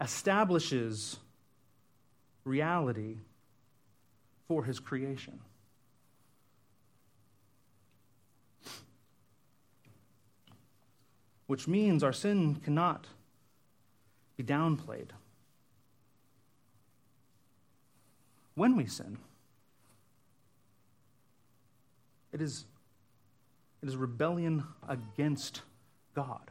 establishes 0.00 1.18
reality 2.44 3.18
for 4.48 4.64
his 4.64 4.80
creation. 4.80 5.40
Which 11.46 11.68
means 11.68 12.02
our 12.02 12.12
sin 12.12 12.56
cannot 12.56 13.06
be 14.36 14.42
downplayed. 14.42 15.10
When 18.54 18.76
we 18.76 18.86
sin, 18.86 19.18
it 22.32 22.40
is, 22.40 22.64
it 23.82 23.88
is 23.88 23.96
rebellion 23.96 24.64
against 24.88 25.62
God. 26.14 26.50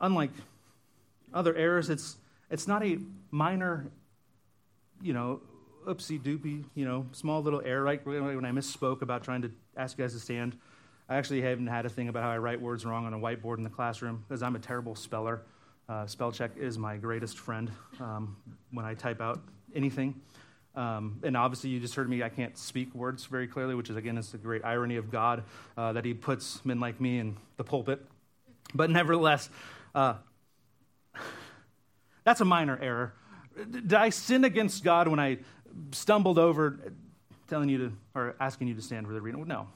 Unlike 0.00 0.32
other 1.34 1.54
errors, 1.54 1.90
it's, 1.90 2.16
it's 2.50 2.66
not 2.66 2.84
a 2.84 2.98
minor, 3.30 3.90
you 5.00 5.12
know, 5.12 5.40
oopsie 5.86 6.20
doopie, 6.20 6.64
you 6.74 6.84
know, 6.84 7.06
small 7.12 7.42
little 7.42 7.62
error. 7.64 7.84
Like 7.84 8.06
when 8.06 8.44
I 8.44 8.50
misspoke 8.50 9.02
about 9.02 9.24
trying 9.24 9.42
to 9.42 9.50
ask 9.76 9.98
you 9.98 10.04
guys 10.04 10.12
to 10.14 10.20
stand, 10.20 10.56
I 11.08 11.16
actually 11.16 11.42
haven't 11.42 11.66
had 11.66 11.86
a 11.86 11.88
thing 11.88 12.08
about 12.08 12.22
how 12.22 12.30
I 12.30 12.38
write 12.38 12.60
words 12.60 12.84
wrong 12.84 13.06
on 13.06 13.14
a 13.14 13.18
whiteboard 13.18 13.58
in 13.58 13.64
the 13.64 13.70
classroom 13.70 14.24
because 14.26 14.42
I'm 14.42 14.56
a 14.56 14.60
terrible 14.60 14.94
speller. 14.94 15.42
Uh, 15.88 16.06
spell 16.06 16.32
check 16.32 16.52
is 16.56 16.78
my 16.78 16.96
greatest 16.96 17.38
friend 17.38 17.70
um, 18.00 18.36
when 18.70 18.84
I 18.84 18.94
type 18.94 19.20
out 19.20 19.40
anything. 19.74 20.20
Um, 20.74 21.18
and 21.22 21.36
obviously, 21.36 21.70
you 21.70 21.80
just 21.80 21.94
heard 21.94 22.08
me, 22.08 22.22
I 22.22 22.30
can't 22.30 22.56
speak 22.56 22.94
words 22.94 23.26
very 23.26 23.46
clearly, 23.46 23.74
which 23.74 23.90
is, 23.90 23.96
again, 23.96 24.16
is 24.16 24.32
the 24.32 24.38
great 24.38 24.64
irony 24.64 24.96
of 24.96 25.10
God 25.10 25.44
uh, 25.76 25.92
that 25.92 26.04
He 26.04 26.14
puts 26.14 26.64
men 26.64 26.80
like 26.80 27.00
me 27.00 27.18
in 27.18 27.36
the 27.56 27.64
pulpit. 27.64 28.00
But 28.74 28.88
nevertheless, 28.88 29.50
uh, 29.94 30.14
that's 32.24 32.40
a 32.40 32.44
minor 32.44 32.78
error. 32.80 33.14
Did 33.70 33.94
I 33.94 34.10
sin 34.10 34.44
against 34.44 34.84
God 34.84 35.08
when 35.08 35.20
I 35.20 35.38
stumbled 35.92 36.38
over 36.38 36.92
telling 37.48 37.68
you 37.68 37.78
to, 37.78 37.92
or 38.14 38.36
asking 38.40 38.68
you 38.68 38.74
to 38.74 38.82
stand 38.82 39.06
for 39.06 39.12
the 39.12 39.20
reading? 39.20 39.46
No, 39.46 39.68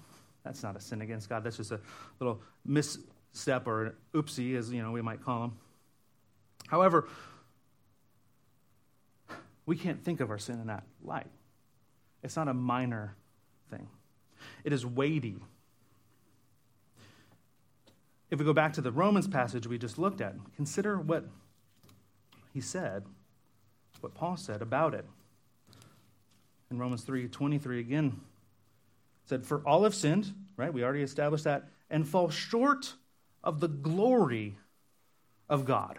that's 0.45 0.63
not 0.63 0.77
a 0.77 0.81
sin 0.81 1.03
against 1.03 1.29
God. 1.29 1.45
That's 1.45 1.57
just 1.57 1.73
a 1.73 1.81
little 2.21 2.41
misstep 2.65 3.67
or 3.67 3.87
an 3.87 3.93
oopsie, 4.15 4.57
as 4.57 4.73
you 4.73 4.83
know 4.83 4.93
we 4.93 5.03
might 5.03 5.23
call 5.23 5.41
them. 5.43 5.59
However, 6.69 7.07
we 9.67 9.77
can't 9.77 10.03
think 10.03 10.21
of 10.21 10.31
our 10.31 10.39
sin 10.39 10.61
in 10.61 10.69
that 10.69 10.85
light. 11.05 11.27
It's 12.23 12.37
not 12.37 12.49
a 12.49 12.55
minor 12.55 13.15
thing, 13.71 13.89
it 14.65 14.73
is 14.73 14.87
weighty. 14.87 15.37
If 18.29 18.41
we 18.41 18.45
go 18.45 18.53
back 18.53 18.73
to 18.73 18.81
the 18.81 18.91
Romans 18.91 19.29
passage 19.29 19.69
we 19.69 19.79
just 19.79 19.99
looked 19.99 20.21
at, 20.21 20.35
consider 20.57 20.99
what 20.99 21.25
he 22.57 22.63
said, 22.63 23.05
what 24.01 24.15
Paul 24.15 24.39
said 24.39 24.63
about 24.63 24.95
it. 24.95 25.05
In 26.71 26.79
Romans 26.79 27.03
3 27.03 27.29
23 27.29 27.81
again, 27.81 28.19
said, 29.27 29.45
For 29.45 29.59
all 29.67 29.85
have 29.85 29.95
sinned, 29.95 30.33
right? 30.57 30.73
We 30.73 30.83
already 30.83 31.03
established 31.03 31.45
that, 31.45 31.69
and 31.91 32.09
fall 32.09 32.31
short 32.31 32.95
of 33.45 33.61
the 33.61 33.69
glory 33.69 34.57
of 35.51 35.67
God. 35.67 35.99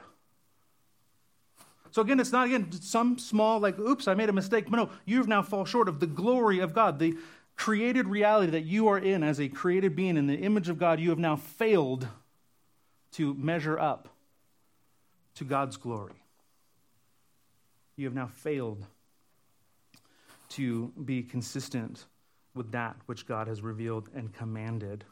So 1.91 2.01
again, 2.01 2.19
it's 2.19 2.31
not 2.31 2.47
again 2.47 2.71
some 2.71 3.19
small 3.19 3.59
like, 3.59 3.77
oops, 3.77 4.07
I 4.07 4.15
made 4.15 4.29
a 4.29 4.33
mistake. 4.33 4.65
But 4.67 4.77
no, 4.77 4.89
you've 5.05 5.27
now 5.27 5.43
fall 5.43 5.63
short 5.63 5.87
of 5.87 5.99
the 5.99 6.07
glory 6.07 6.57
of 6.57 6.73
God, 6.73 6.97
the 6.97 7.17
created 7.55 8.07
reality 8.07 8.51
that 8.53 8.63
you 8.63 8.87
are 8.87 8.97
in 8.97 9.21
as 9.21 9.39
a 9.39 9.47
created 9.47 9.95
being 9.95 10.17
in 10.17 10.25
the 10.25 10.37
image 10.37 10.69
of 10.69 10.79
God. 10.79 10.99
You 10.99 11.11
have 11.11 11.19
now 11.19 11.35
failed 11.35 12.07
to 13.11 13.35
measure 13.35 13.77
up 13.77 14.09
to 15.35 15.43
God's 15.43 15.77
glory. 15.77 16.23
You 17.97 18.05
have 18.05 18.13
now 18.13 18.27
failed 18.27 18.85
to 20.49 20.93
be 21.03 21.23
consistent 21.23 22.05
with 22.53 22.71
that 22.71 22.95
which 23.07 23.25
God 23.25 23.47
has 23.47 23.61
revealed 23.61 24.09
and 24.15 24.31
commanded. 24.31 25.03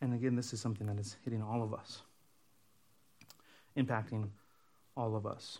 And 0.00 0.14
again, 0.14 0.36
this 0.36 0.52
is 0.52 0.60
something 0.60 0.86
that 0.86 0.98
is 0.98 1.16
hitting 1.22 1.42
all 1.42 1.62
of 1.62 1.74
us, 1.74 2.02
impacting 3.76 4.28
all 4.96 5.16
of 5.16 5.26
us. 5.26 5.58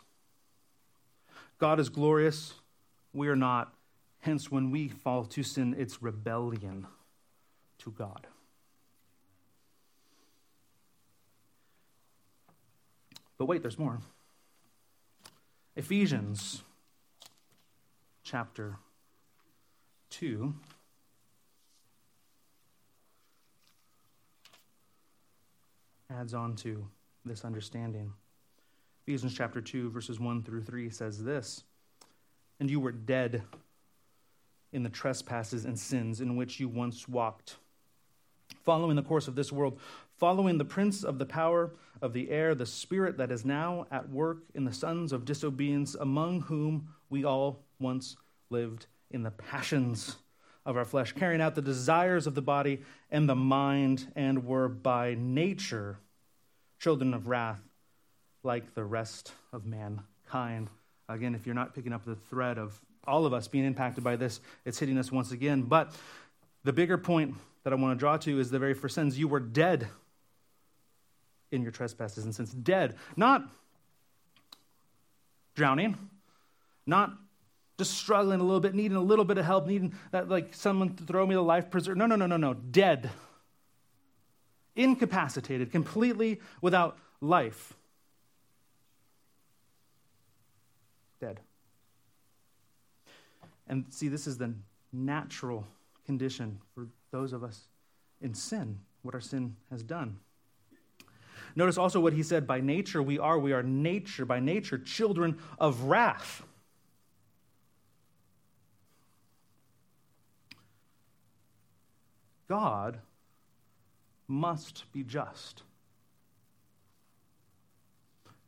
God 1.59 1.81
is 1.81 1.89
glorious. 1.89 2.55
We 3.13 3.29
are 3.29 3.37
not. 3.37 3.75
Hence, 4.21 4.51
when 4.51 4.71
we 4.71 4.89
fall 4.89 5.25
to 5.25 5.43
sin, 5.43 5.75
it's 5.79 6.03
rebellion 6.03 6.87
to 7.79 7.91
God. 7.91 8.27
But 13.39 13.47
wait, 13.47 13.63
there's 13.63 13.79
more. 13.79 14.01
Ephesians 15.77 16.63
chapter 18.23 18.77
2. 20.11 20.55
adds 26.11 26.35
on 26.35 26.57
to 26.57 26.87
this 27.25 27.45
understanding. 27.45 28.13
Ephesians 29.07 29.35
chapter 29.35 29.61
2, 29.61 29.91
verses 29.91 30.19
1 30.19 30.43
through 30.43 30.63
3 30.63 30.91
says 30.91 31.23
this 31.23 31.65
And 32.59 32.71
you 32.71 32.81
were 32.81 32.93
dead 32.93 33.43
in 34.73 34.83
the 34.83 34.89
trespasses 34.89 35.65
and 35.65 35.79
sins 35.79 36.21
in 36.21 36.37
which 36.37 36.59
you 36.59 36.69
once 36.69 37.09
walked, 37.09 37.57
following 38.65 38.97
the 38.97 39.03
course 39.03 39.29
of 39.29 39.35
this 39.35 39.53
world, 39.53 39.79
following 40.19 40.59
the 40.59 40.65
prince 40.65 41.05
of 41.05 41.19
the 41.19 41.27
power 41.27 41.73
of 42.03 42.13
the 42.13 42.31
air, 42.31 42.55
the 42.55 42.67
spirit 42.67 43.19
that 43.19 43.31
is 43.31 43.45
now 43.45 43.87
at 43.91 44.09
work 44.09 44.39
in 44.55 44.65
the 44.65 44.73
sons 44.73 45.13
of 45.13 45.25
disobedience, 45.25 45.95
among 45.95 46.43
whom 46.43 46.89
we 47.11 47.25
all 47.25 47.65
once 47.79 48.17
lived 48.51 48.87
in 49.11 49.23
the 49.23 49.31
passions 49.31 50.17
of 50.65 50.77
our 50.77 50.85
flesh, 50.85 51.13
carrying 51.13 51.41
out 51.41 51.55
the 51.55 51.63
desires 51.63 52.27
of 52.27 52.35
the 52.35 52.43
body 52.43 52.81
and 53.11 53.29
the 53.29 53.37
mind, 53.37 54.11
and 54.17 54.45
were 54.45 54.69
by 54.69 55.15
nature 55.19 55.99
children 56.79 57.15
of 57.15 57.29
wrath 57.29 57.61
like 58.43 58.75
the 58.75 58.85
rest 58.85 59.33
of 59.53 59.65
mankind. 59.65 60.69
Again, 61.09 61.35
if 61.35 61.47
you're 61.47 61.55
not 61.55 61.75
picking 61.75 61.93
up 61.93 62.05
the 62.05 62.17
thread 62.17 62.59
of 62.59 62.81
all 63.07 63.27
of 63.27 63.33
us 63.33 63.47
being 63.47 63.65
impacted 63.65 64.03
by 64.03 64.17
this, 64.17 64.41
it's 64.65 64.79
hitting 64.79 64.99
us 64.99 65.13
once 65.13 65.31
again. 65.31 65.63
But 65.63 65.95
the 66.65 66.73
bigger 66.73 66.99
point 66.99 67.35
that 67.63 67.73
I 67.73 67.77
want 67.77 67.97
to 67.97 67.99
draw 67.99 68.17
to 68.17 68.41
is 68.41 68.51
the 68.51 68.59
very 68.59 68.75
first 68.75 68.95
sentence 68.97 69.17
you 69.17 69.29
were 69.29 69.41
dead 69.41 69.89
in 71.51 71.63
your 71.63 71.73
trespasses 71.73 72.25
and 72.25 72.35
sins. 72.35 72.53
Dead. 72.53 72.97
Not 73.17 73.43
drowning, 75.55 75.97
not 76.87 77.13
just 77.79 77.95
struggling 77.95 78.41
a 78.41 78.45
little 78.45 78.61
bit, 78.61 78.75
needing 78.75 78.97
a 78.97 79.03
little 79.03 79.25
bit 79.25 79.39
of 79.39 79.45
help, 79.45 79.67
needing 79.67 79.95
that, 80.11 80.29
like 80.29 80.55
someone 80.55 80.95
to 80.97 81.05
throw 81.05 81.27
me 81.27 81.35
the 81.35 81.43
life 81.43 81.71
preserver. 81.71 81.97
No, 81.97 82.07
no, 82.07 82.17
no, 82.17 82.27
no, 82.27 82.37
no. 82.37 82.55
Dead. 82.55 83.11
Incapacitated, 84.75 85.71
completely 85.73 86.41
without 86.61 86.99
life. 87.21 87.75
Dead. 91.21 91.41
And 93.69 93.87
see, 93.91 94.09
this 94.09 94.27
is 94.27 94.39
the 94.39 94.55
natural 94.93 95.67
condition 96.05 96.61
for 96.75 96.87
those 97.11 97.33
of 97.33 97.43
us 97.43 97.63
in 98.21 98.33
sin, 98.35 98.79
what 99.03 99.15
our 99.15 99.21
sin 99.21 99.57
has 99.71 99.83
done. 99.83 100.19
Notice 101.57 101.79
also 101.79 102.01
what 102.01 102.13
he 102.13 102.23
said 102.23 102.47
by 102.47 102.61
nature 102.61 103.03
we 103.03 103.19
are. 103.19 103.39
We 103.39 103.55
are 103.55 103.63
nature, 103.63 104.27
by 104.27 104.41
nature, 104.41 104.77
children 104.77 105.39
of 105.59 105.85
wrath. 105.85 106.43
God 112.47 112.99
must 114.29 114.85
be 114.93 115.03
just. 115.03 115.63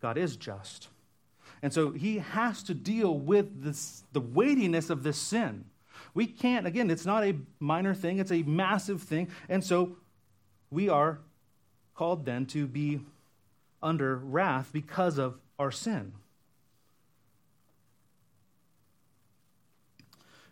God 0.00 0.18
is 0.18 0.36
just. 0.36 0.88
And 1.62 1.72
so 1.72 1.90
he 1.90 2.18
has 2.18 2.62
to 2.64 2.74
deal 2.74 3.18
with 3.18 3.62
this, 3.62 4.04
the 4.12 4.20
weightiness 4.20 4.90
of 4.90 5.02
this 5.02 5.16
sin. 5.16 5.64
We 6.14 6.26
can't, 6.26 6.66
again, 6.66 6.90
it's 6.90 7.06
not 7.06 7.24
a 7.24 7.36
minor 7.58 7.94
thing, 7.94 8.18
it's 8.18 8.30
a 8.30 8.42
massive 8.42 9.02
thing. 9.02 9.28
And 9.48 9.64
so 9.64 9.96
we 10.70 10.88
are 10.88 11.20
called 11.98 12.24
then 12.24 12.46
to 12.46 12.68
be 12.68 13.00
under 13.82 14.14
wrath 14.14 14.70
because 14.72 15.18
of 15.18 15.36
our 15.58 15.72
sin. 15.72 16.12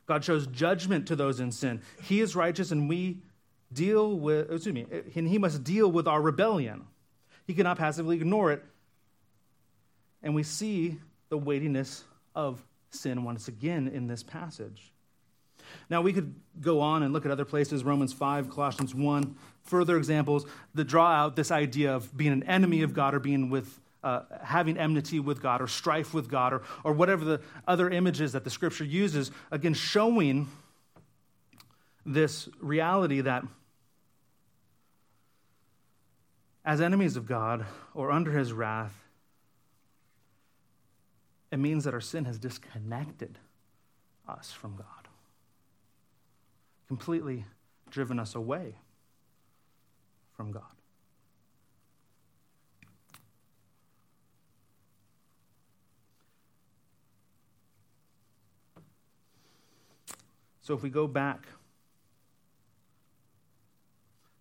God 0.07 0.25
shows 0.25 0.49
judgment 0.49 1.07
to 1.07 1.15
those 1.15 1.39
in 1.39 1.53
sin. 1.53 1.83
He 2.03 2.21
is 2.21 2.35
righteous, 2.35 2.73
and 2.73 2.89
we 2.89 3.19
deal 3.73 4.19
with, 4.19 4.51
excuse 4.51 4.75
me, 4.75 4.87
and 5.15 5.29
he 5.29 5.39
must 5.39 5.63
deal 5.63 5.91
with 5.91 6.09
our 6.09 6.21
rebellion. 6.21 6.85
He 7.47 7.55
cannot 7.55 7.79
passively 7.79 8.17
ignore 8.17 8.51
it. 8.51 8.65
And 10.25 10.35
we 10.35 10.43
see 10.43 10.99
the 11.29 11.39
weightiness 11.39 12.03
of 12.35 12.61
sin 12.91 13.23
once 13.23 13.47
again 13.47 13.87
in 13.87 14.09
this 14.09 14.25
passage. 14.25 14.93
Now, 15.91 16.03
we 16.03 16.13
could 16.13 16.35
go 16.61 16.81
on 16.81 17.03
and 17.03 17.13
look 17.13 17.25
at 17.25 17.31
other 17.31 17.45
places, 17.45 17.85
Romans 17.85 18.13
5, 18.13 18.51
Colossians 18.51 18.95
1, 18.95 19.37
further 19.63 19.97
examples. 19.97 20.47
That 20.75 20.85
draw 20.85 21.11
out 21.11 21.37
this 21.37 21.51
idea 21.51 21.95
of 21.95 22.17
being 22.17 22.33
an 22.33 22.43
enemy 22.45 22.83
of 22.83 22.95
God 22.95 23.15
or 23.15 23.21
being 23.21 23.51
with, 23.51 23.81
uh, 24.03 24.23
having 24.43 24.77
enmity 24.79 25.21
with 25.21 25.43
God 25.43 25.61
or 25.61 25.69
strife 25.69 26.15
with 26.15 26.29
God 26.31 26.53
or, 26.53 26.63
or 26.85 26.93
whatever 26.93 27.25
the 27.25 27.41
other 27.67 27.91
images 27.91 28.33
that 28.33 28.45
the 28.45 28.51
scripture 28.51 28.85
uses, 28.85 29.31
again, 29.51 29.75
showing 29.75 30.49
this 32.05 32.49
reality 32.61 33.21
that 33.21 33.45
as 36.65 36.81
enemies 36.81 37.17
of 37.17 37.27
God 37.27 37.65
or 37.95 38.11
under 38.11 38.33
his 38.33 38.53
wrath, 38.53 38.95
it 41.53 41.59
means 41.59 41.85
that 41.85 41.95
our 41.95 42.01
sin 42.01 42.25
has 42.25 42.39
disconnected 42.39 43.39
us 44.29 44.53
from 44.53 44.77
God 44.77 44.96
completely 46.89 47.45
driven 47.91 48.19
us 48.19 48.35
away 48.35 48.75
from 50.37 50.53
God. 50.53 50.63
So 60.67 60.75
if 60.75 60.83
we 60.83 60.91
go 60.91 61.07
back 61.07 61.47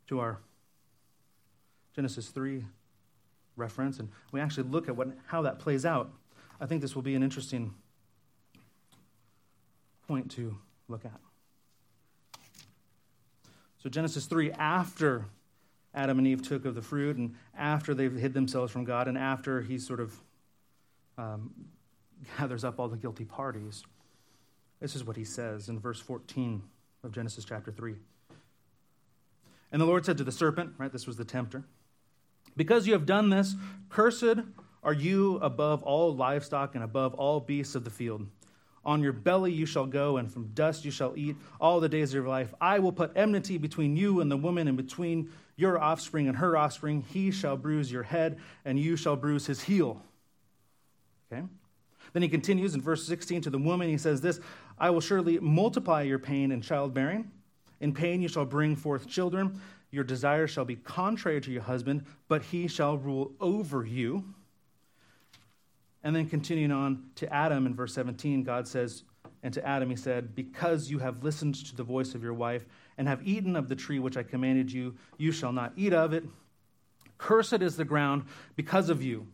to 0.07 0.19
our 0.19 0.39
Genesis 1.95 2.29
3 2.29 2.65
reference 3.55 3.99
and 3.99 4.09
we 4.31 4.41
actually 4.41 4.67
look 4.67 4.89
at 4.89 4.95
what, 4.95 5.09
how 5.27 5.43
that 5.43 5.59
plays 5.59 5.85
out, 5.85 6.11
I 6.59 6.65
think 6.65 6.81
this 6.81 6.95
will 6.95 7.03
be 7.03 7.13
an 7.13 7.21
interesting 7.21 7.75
point 10.07 10.31
to 10.31 10.57
look 10.87 11.05
at. 11.05 11.19
So, 13.85 13.89
Genesis 13.89 14.25
3, 14.25 14.51
after 14.53 15.27
Adam 15.93 16.17
and 16.17 16.25
Eve 16.25 16.41
took 16.41 16.65
of 16.65 16.73
the 16.73 16.81
fruit, 16.81 17.17
and 17.17 17.35
after 17.55 17.93
they've 17.93 18.11
hid 18.11 18.33
themselves 18.33 18.71
from 18.71 18.83
God, 18.83 19.07
and 19.07 19.15
after 19.15 19.61
he 19.61 19.77
sort 19.77 19.99
of 19.99 20.19
um, 21.19 21.53
gathers 22.39 22.63
up 22.63 22.79
all 22.79 22.87
the 22.87 22.97
guilty 22.97 23.25
parties, 23.25 23.83
this 24.79 24.95
is 24.95 25.03
what 25.03 25.15
he 25.15 25.23
says 25.23 25.69
in 25.69 25.79
verse 25.79 25.99
14 25.99 26.63
of 27.03 27.11
Genesis 27.11 27.45
chapter 27.45 27.71
3. 27.71 27.93
And 29.71 29.79
the 29.79 29.85
Lord 29.85 30.03
said 30.03 30.17
to 30.17 30.23
the 30.23 30.31
serpent, 30.31 30.73
right, 30.79 30.91
this 30.91 31.05
was 31.05 31.17
the 31.17 31.23
tempter, 31.23 31.63
because 32.57 32.87
you 32.87 32.93
have 32.93 33.05
done 33.05 33.29
this, 33.29 33.53
cursed 33.89 34.39
are 34.81 34.93
you 34.93 35.37
above 35.43 35.83
all 35.83 36.15
livestock 36.15 36.73
and 36.73 36.83
above 36.83 37.13
all 37.13 37.39
beasts 37.39 37.75
of 37.75 37.83
the 37.83 37.91
field. 37.91 38.25
On 38.85 39.01
your 39.01 39.13
belly 39.13 39.51
you 39.51 39.65
shall 39.65 39.87
go, 39.87 40.17
and 40.17 40.31
from 40.31 40.47
dust 40.53 40.85
you 40.85 40.91
shall 40.91 41.13
eat 41.15 41.35
all 41.59 41.79
the 41.79 41.89
days 41.89 42.11
of 42.11 42.15
your 42.15 42.27
life. 42.27 42.53
I 42.61 42.79
will 42.79 42.91
put 42.91 43.11
enmity 43.15 43.57
between 43.57 43.97
you 43.97 44.21
and 44.21 44.29
the 44.29 44.37
woman, 44.37 44.67
and 44.67 44.77
between 44.77 45.31
your 45.55 45.79
offspring 45.79 46.27
and 46.27 46.37
her 46.37 46.55
offspring. 46.55 47.01
He 47.01 47.31
shall 47.31 47.57
bruise 47.57 47.91
your 47.91 48.03
head, 48.03 48.37
and 48.63 48.79
you 48.79 48.95
shall 48.95 49.15
bruise 49.15 49.47
his 49.47 49.61
heel. 49.61 50.01
Okay? 51.31 51.43
Then 52.13 52.21
he 52.21 52.29
continues 52.29 52.75
in 52.75 52.81
verse 52.81 53.05
16 53.07 53.41
to 53.41 53.49
the 53.49 53.57
woman, 53.57 53.89
he 53.89 53.97
says 53.97 54.21
this 54.21 54.39
I 54.77 54.89
will 54.89 55.01
surely 55.01 55.39
multiply 55.39 56.03
your 56.03 56.19
pain 56.19 56.51
in 56.51 56.61
childbearing. 56.61 57.31
In 57.81 57.93
pain 57.93 58.21
you 58.21 58.27
shall 58.27 58.45
bring 58.45 58.75
forth 58.75 59.07
children. 59.07 59.59
Your 59.91 60.03
desire 60.03 60.47
shall 60.47 60.65
be 60.65 60.75
contrary 60.75 61.41
to 61.41 61.51
your 61.51 61.61
husband, 61.61 62.05
but 62.27 62.41
he 62.43 62.67
shall 62.67 62.97
rule 62.97 63.33
over 63.39 63.85
you. 63.85 64.33
And 66.05 66.15
then 66.15 66.29
continuing 66.29 66.71
on 66.71 67.03
to 67.15 67.33
Adam 67.33 67.65
in 67.65 67.73
verse 67.73 67.95
17, 67.95 68.43
God 68.43 68.67
says, 68.67 69.03
And 69.41 69.51
to 69.55 69.67
Adam 69.67 69.89
he 69.89 69.95
said, 69.95 70.35
Because 70.35 70.91
you 70.91 70.99
have 70.99 71.23
listened 71.23 71.55
to 71.65 71.75
the 71.75 71.83
voice 71.83 72.13
of 72.13 72.21
your 72.21 72.35
wife 72.35 72.63
and 72.95 73.07
have 73.07 73.27
eaten 73.27 73.55
of 73.55 73.69
the 73.69 73.75
tree 73.75 73.97
which 73.97 74.15
I 74.15 74.21
commanded 74.21 74.71
you, 74.71 74.93
you 75.17 75.31
shall 75.31 75.51
not 75.51 75.73
eat 75.75 75.93
of 75.93 76.13
it. 76.13 76.23
Cursed 77.17 77.63
is 77.63 77.75
the 77.75 77.85
ground 77.85 78.25
because 78.55 78.91
of 78.91 79.01
you. 79.01 79.25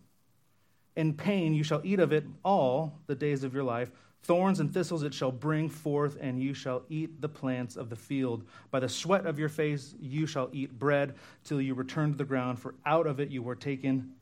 In 0.96 1.14
pain 1.14 1.54
you 1.54 1.64
shall 1.64 1.82
eat 1.84 2.00
of 2.00 2.14
it 2.14 2.24
all 2.44 3.00
the 3.06 3.16
days 3.16 3.44
of 3.44 3.54
your 3.54 3.64
life. 3.64 3.92
Thorns 4.24 4.62
and 4.62 4.74
thistles 4.74 5.04
it 5.04 5.14
shall 5.14 5.32
bring 5.32 5.68
forth, 5.68 6.16
and 6.22 6.42
you 6.42 6.54
shall 6.54 6.84
eat 6.88 7.20
the 7.20 7.28
plants 7.28 7.76
of 7.76 7.90
the 7.90 7.96
field. 7.98 8.46
By 8.70 8.80
the 8.80 8.88
sweat 8.88 9.26
of 9.26 9.38
your 9.38 9.50
face 9.50 9.94
you 10.00 10.26
shall 10.26 10.48
eat 10.54 10.80
bread 10.80 11.16
till 11.44 11.60
you 11.60 11.74
return 11.74 12.14
to 12.14 12.18
the 12.18 12.24
ground, 12.24 12.60
for 12.60 12.76
out 12.86 13.08
of 13.08 13.20
it 13.20 13.30
you 13.30 13.44
were 13.44 13.56
taken 13.56 14.14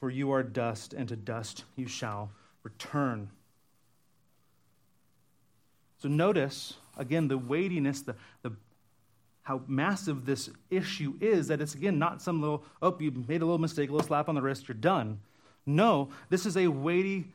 for 0.00 0.10
you 0.10 0.32
are 0.32 0.42
dust, 0.42 0.92
and 0.92 1.08
to 1.08 1.16
dust 1.16 1.64
you 1.74 1.86
shall 1.86 2.30
return. 2.62 3.30
So 5.98 6.08
notice, 6.08 6.74
again, 6.96 7.28
the 7.28 7.38
weightiness, 7.38 8.02
the, 8.02 8.14
the, 8.42 8.52
how 9.42 9.62
massive 9.66 10.26
this 10.26 10.50
issue 10.70 11.14
is, 11.20 11.48
that 11.48 11.60
it's, 11.60 11.74
again, 11.74 11.98
not 11.98 12.20
some 12.20 12.40
little, 12.40 12.64
oh, 12.82 12.96
you 13.00 13.10
made 13.10 13.42
a 13.42 13.44
little 13.44 13.58
mistake, 13.58 13.88
a 13.88 13.92
little 13.92 14.06
slap 14.06 14.28
on 14.28 14.34
the 14.34 14.42
wrist, 14.42 14.68
you're 14.68 14.74
done. 14.74 15.20
No, 15.64 16.10
this 16.28 16.46
is 16.46 16.56
a 16.56 16.68
weighty 16.68 17.32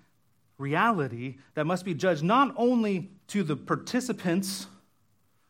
reality 0.58 1.38
that 1.56 1.66
must 1.66 1.84
be 1.84 1.94
judged 1.94 2.24
not 2.24 2.54
only 2.56 3.10
to 3.28 3.44
the 3.44 3.56
participants 3.56 4.68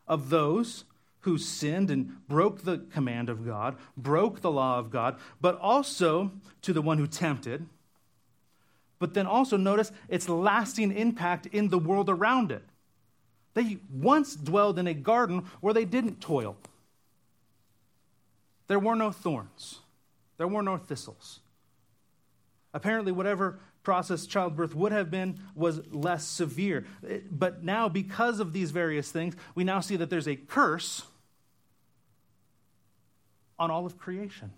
of 0.07 0.29
those 0.29 0.85
who 1.21 1.37
sinned 1.37 1.89
and 1.91 2.27
broke 2.27 2.63
the 2.63 2.79
command 2.79 3.29
of 3.29 3.45
God, 3.45 3.77
broke 3.95 4.41
the 4.41 4.51
law 4.51 4.79
of 4.79 4.91
God, 4.91 5.17
but 5.39 5.59
also 5.59 6.31
to 6.61 6.73
the 6.73 6.81
one 6.81 6.97
who 6.97 7.07
tempted. 7.07 7.67
But 8.99 9.13
then 9.13 9.25
also 9.25 9.57
notice 9.57 9.91
its 10.09 10.29
lasting 10.29 10.91
impact 10.91 11.47
in 11.47 11.69
the 11.69 11.79
world 11.79 12.09
around 12.09 12.51
it. 12.51 12.63
They 13.53 13.79
once 13.91 14.35
dwelled 14.35 14.79
in 14.79 14.87
a 14.87 14.93
garden 14.93 15.45
where 15.59 15.73
they 15.73 15.85
didn't 15.85 16.21
toil. 16.21 16.55
There 18.67 18.79
were 18.79 18.95
no 18.95 19.11
thorns, 19.11 19.79
there 20.37 20.47
were 20.47 20.63
no 20.63 20.77
thistles. 20.77 21.39
Apparently, 22.73 23.11
whatever 23.11 23.59
process 23.83 24.25
childbirth 24.25 24.75
would 24.75 24.91
have 24.91 25.11
been 25.11 25.39
was 25.55 25.81
less 25.91 26.25
severe. 26.25 26.85
But 27.29 27.63
now, 27.63 27.89
because 27.89 28.39
of 28.39 28.53
these 28.53 28.71
various 28.71 29.11
things, 29.11 29.35
we 29.55 29.63
now 29.63 29.81
see 29.81 29.97
that 29.97 30.09
there's 30.09 30.27
a 30.27 30.35
curse 30.35 31.03
on 33.61 33.69
all 33.69 33.85
of 33.85 33.95
creation. 33.95 34.51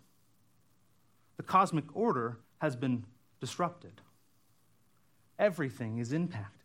The 1.35 1.43
cosmic 1.43 1.83
order 1.93 2.37
has 2.59 2.77
been 2.77 3.03
disrupted, 3.41 3.99
everything 5.37 5.97
is 5.97 6.13
impacted. 6.13 6.61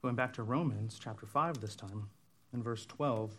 Going 0.00 0.14
back 0.14 0.32
to 0.34 0.42
Romans 0.42 0.98
chapter 0.98 1.26
5 1.26 1.60
this 1.60 1.76
time, 1.76 2.08
in 2.54 2.62
verse 2.62 2.86
12, 2.86 3.36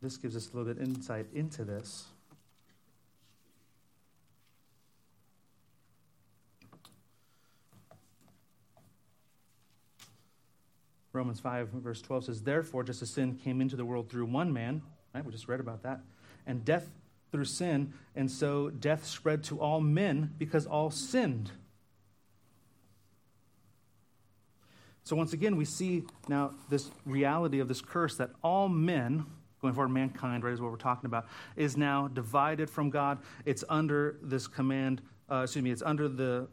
this 0.00 0.16
gives 0.16 0.36
us 0.36 0.50
a 0.50 0.56
little 0.56 0.72
bit 0.72 0.82
insight 0.82 1.26
into 1.34 1.64
this. 1.64 2.13
Romans 11.14 11.40
5, 11.40 11.68
verse 11.68 12.02
12 12.02 12.24
says, 12.24 12.42
Therefore, 12.42 12.82
just 12.82 13.00
as 13.02 13.10
sin 13.10 13.36
came 13.36 13.60
into 13.60 13.76
the 13.76 13.84
world 13.84 14.10
through 14.10 14.26
one 14.26 14.52
man, 14.52 14.82
right? 15.14 15.24
We 15.24 15.32
just 15.32 15.48
read 15.48 15.60
about 15.60 15.82
that, 15.84 16.00
and 16.46 16.64
death 16.64 16.90
through 17.30 17.44
sin, 17.44 17.92
and 18.14 18.30
so 18.30 18.70
death 18.70 19.06
spread 19.06 19.44
to 19.44 19.60
all 19.60 19.80
men 19.80 20.34
because 20.38 20.66
all 20.66 20.90
sinned. 20.90 21.50
So, 25.04 25.14
once 25.14 25.32
again, 25.32 25.56
we 25.56 25.64
see 25.64 26.04
now 26.28 26.54
this 26.70 26.90
reality 27.04 27.60
of 27.60 27.68
this 27.68 27.80
curse 27.82 28.16
that 28.16 28.30
all 28.42 28.68
men, 28.68 29.26
going 29.60 29.74
forward, 29.74 29.90
mankind, 29.90 30.42
right, 30.42 30.52
is 30.52 30.60
what 30.60 30.70
we're 30.70 30.78
talking 30.78 31.06
about, 31.06 31.26
is 31.56 31.76
now 31.76 32.08
divided 32.08 32.70
from 32.70 32.88
God. 32.90 33.18
It's 33.44 33.62
under 33.68 34.16
this 34.22 34.46
command, 34.46 35.02
uh, 35.30 35.42
excuse 35.42 35.62
me, 35.62 35.70
it's 35.70 35.82
under 35.82 36.08
the 36.08 36.48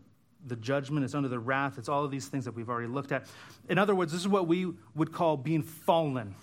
the 0.45 0.56
judgment, 0.56 1.06
it's 1.06 1.15
under 1.15 1.30
the 1.30 1.39
wrath, 1.39 1.77
it's 1.77 1.89
all 1.89 2.04
of 2.04 2.12
these 2.12 2.27
things 2.27 2.45
that 2.45 2.54
we've 2.54 2.69
already 2.69 2.88
looked 2.88 3.12
at. 3.12 3.25
In 3.69 3.77
other 3.77 3.95
words, 3.95 4.12
this 4.12 4.21
is 4.21 4.27
what 4.27 4.47
we 4.47 4.71
would 4.95 5.12
call 5.12 5.38
being 5.38 5.63
fallen. 5.63 6.36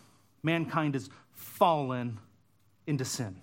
Mankind 0.42 0.94
is 0.94 1.11
fallen 1.32 2.18
into 2.87 3.04
sin. 3.04 3.37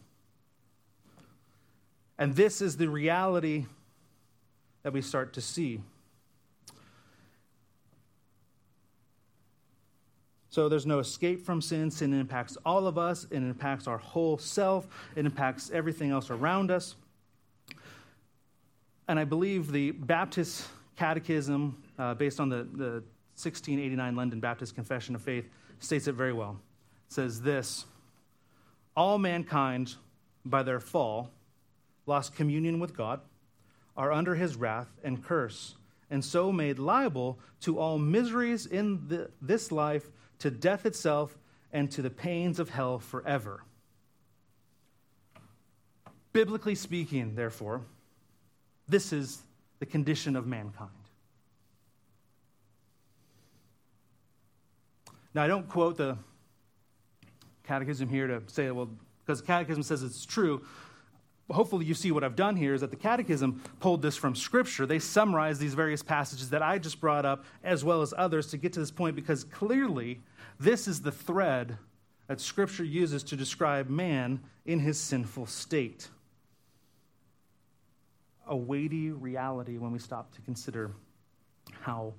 And 2.18 2.36
this 2.36 2.62
is 2.62 2.78
the 2.78 2.88
reality 2.88 3.66
that 4.84 4.94
we 4.94 5.02
start 5.02 5.34
to 5.34 5.42
see. 5.42 5.82
So 10.50 10.70
there's 10.70 10.86
no 10.86 11.00
escape 11.00 11.46
from 11.46 11.62
sin. 11.62 11.92
Sin 11.92 12.14
impacts 12.14 12.58
all 12.66 12.88
of 12.88 12.98
us, 12.98 13.26
it 13.30 13.38
impacts 13.38 13.88
our 13.88 13.98
whole 13.98 14.38
self, 14.38 14.88
it 15.16 15.26
impacts 15.26 15.70
everything 15.74 16.12
else 16.12 16.30
around 16.30 16.72
us. 16.72 16.96
And 19.08 19.20
I 19.20 19.24
believe 19.24 19.72
the 19.72 19.92
Baptist 19.92 20.68
Catechism, 20.96 21.82
uh, 22.00 22.16
based 22.16 22.40
on 22.40 22.50
the, 22.50 22.68
the 22.74 23.04
1689 23.38 24.16
London 24.16 24.40
Baptist 24.40 24.74
Confession 24.74 25.14
of 25.14 25.22
Faith, 25.22 25.48
states 25.80 26.08
it 26.08 26.14
very 26.14 26.34
well. 26.34 26.60
says 27.08 27.42
this 27.42 27.86
All 28.96 29.18
mankind, 29.18 29.96
by 30.44 30.64
their 30.64 30.80
fall, 30.80 31.30
lost 32.06 32.36
communion 32.36 32.80
with 32.80 32.96
God, 32.96 33.20
are 33.96 34.12
under 34.12 34.36
his 34.36 34.56
wrath 34.56 34.90
and 35.04 35.24
curse, 35.24 35.76
and 36.10 36.24
so 36.24 36.52
made 36.52 36.80
liable 36.80 37.38
to 37.62 37.78
all 37.78 38.00
miseries 38.00 38.66
in 38.66 39.08
the, 39.08 39.30
this 39.42 39.72
life, 39.72 40.10
to 40.40 40.50
death 40.50 40.86
itself, 40.86 41.38
and 41.72 41.92
to 41.92 42.02
the 42.02 42.10
pains 42.10 42.60
of 42.60 42.70
hell 42.70 42.98
forever. 43.00 43.64
Biblically 46.34 46.76
speaking, 46.76 47.36
therefore, 47.36 47.82
this 48.88 49.12
is 49.12 49.42
the 49.80 49.86
condition 49.86 50.36
of 50.36 50.46
mankind. 50.46 50.90
Now, 55.34 55.44
I 55.44 55.48
don't 55.48 55.68
quote 55.68 55.98
the 55.98 56.18
catechism 57.64 58.08
here 58.08 58.28
to 58.28 58.42
say, 58.48 58.72
well, 58.72 58.90
because 59.26 59.42
the 59.42 59.48
catechism 59.48 59.84
says 59.84 60.02
it's 60.02 60.26
true. 60.26 60.64
Hopefully, 61.52 61.86
you 61.86 61.94
see 61.94 62.12
what 62.12 62.24
I've 62.24 62.36
done 62.36 62.56
here 62.56 62.74
is 62.74 62.82
that 62.82 62.90
the 62.90 62.96
catechism 62.96 63.62
pulled 63.80 64.02
this 64.02 64.16
from 64.16 64.36
Scripture. 64.36 64.86
They 64.86 64.98
summarized 64.98 65.60
these 65.60 65.74
various 65.74 66.02
passages 66.02 66.50
that 66.52 66.64
I 66.64 66.80
just 66.80 67.00
brought 67.00 67.26
up, 67.26 67.46
as 67.64 67.84
well 67.84 68.02
as 68.02 68.14
others, 68.18 68.48
to 68.48 68.58
get 68.58 68.74
to 68.74 68.80
this 68.80 68.92
point 68.92 69.16
because 69.16 69.44
clearly 69.44 70.22
this 70.60 70.88
is 70.88 71.02
the 71.02 71.12
thread 71.12 71.78
that 72.28 72.40
Scripture 72.42 72.84
uses 72.84 73.22
to 73.24 73.36
describe 73.36 73.90
man 73.90 74.40
in 74.66 74.80
his 74.80 75.00
sinful 75.00 75.46
state. 75.46 76.10
A 78.48 78.56
weighty 78.56 79.12
reality 79.12 79.78
when 79.78 79.92
we 79.92 80.00
stop 80.00 80.34
to 80.36 80.42
consider 80.42 80.92
how 81.82 82.14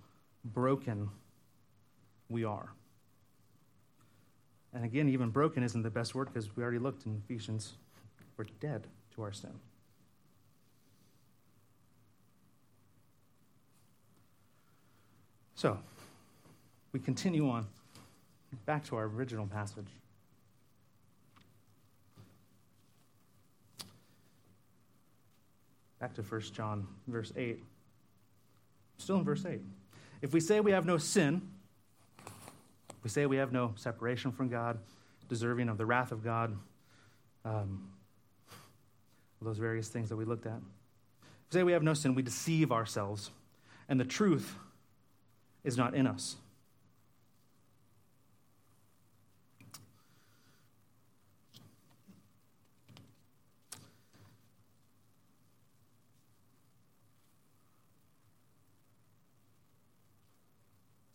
broken 0.44 1.08
we 2.28 2.44
are. 2.44 2.72
And 4.74 4.84
again, 4.84 5.08
even 5.08 5.30
broken 5.30 5.62
isn't 5.62 5.82
the 5.82 5.90
best 5.90 6.14
word 6.14 6.28
because 6.32 6.54
we 6.56 6.62
already 6.62 6.78
looked 6.78 7.06
in 7.06 7.22
Ephesians. 7.24 7.74
We're 8.36 8.44
dead 8.60 8.86
to 9.14 9.22
our 9.22 9.32
sin. 9.32 9.52
So, 15.54 15.78
we 16.92 17.00
continue 17.00 17.48
on 17.48 17.66
back 18.66 18.84
to 18.84 18.96
our 18.96 19.04
original 19.04 19.46
passage. 19.46 19.86
Back 25.98 26.14
to 26.14 26.22
1 26.22 26.40
John, 26.52 26.86
verse 27.06 27.32
8. 27.36 27.62
Still 28.98 29.16
in 29.16 29.24
verse 29.24 29.44
8. 29.44 29.60
If 30.22 30.32
we 30.32 30.40
say 30.40 30.60
we 30.60 30.72
have 30.72 30.86
no 30.86 30.98
sin, 30.98 31.42
we 33.02 33.10
say 33.10 33.26
we 33.26 33.36
have 33.36 33.52
no 33.52 33.72
separation 33.76 34.32
from 34.32 34.48
God, 34.48 34.78
deserving 35.28 35.68
of 35.68 35.78
the 35.78 35.86
wrath 35.86 36.12
of 36.12 36.24
God, 36.24 36.56
um, 37.44 37.88
those 39.40 39.58
various 39.58 39.88
things 39.88 40.08
that 40.08 40.16
we 40.16 40.24
looked 40.24 40.46
at. 40.46 40.56
If 40.56 41.54
we 41.54 41.60
say 41.60 41.62
we 41.62 41.72
have 41.72 41.82
no 41.82 41.94
sin, 41.94 42.14
we 42.14 42.22
deceive 42.22 42.72
ourselves, 42.72 43.30
and 43.88 44.00
the 44.00 44.04
truth 44.04 44.56
is 45.62 45.76
not 45.76 45.94
in 45.94 46.06
us. 46.06 46.36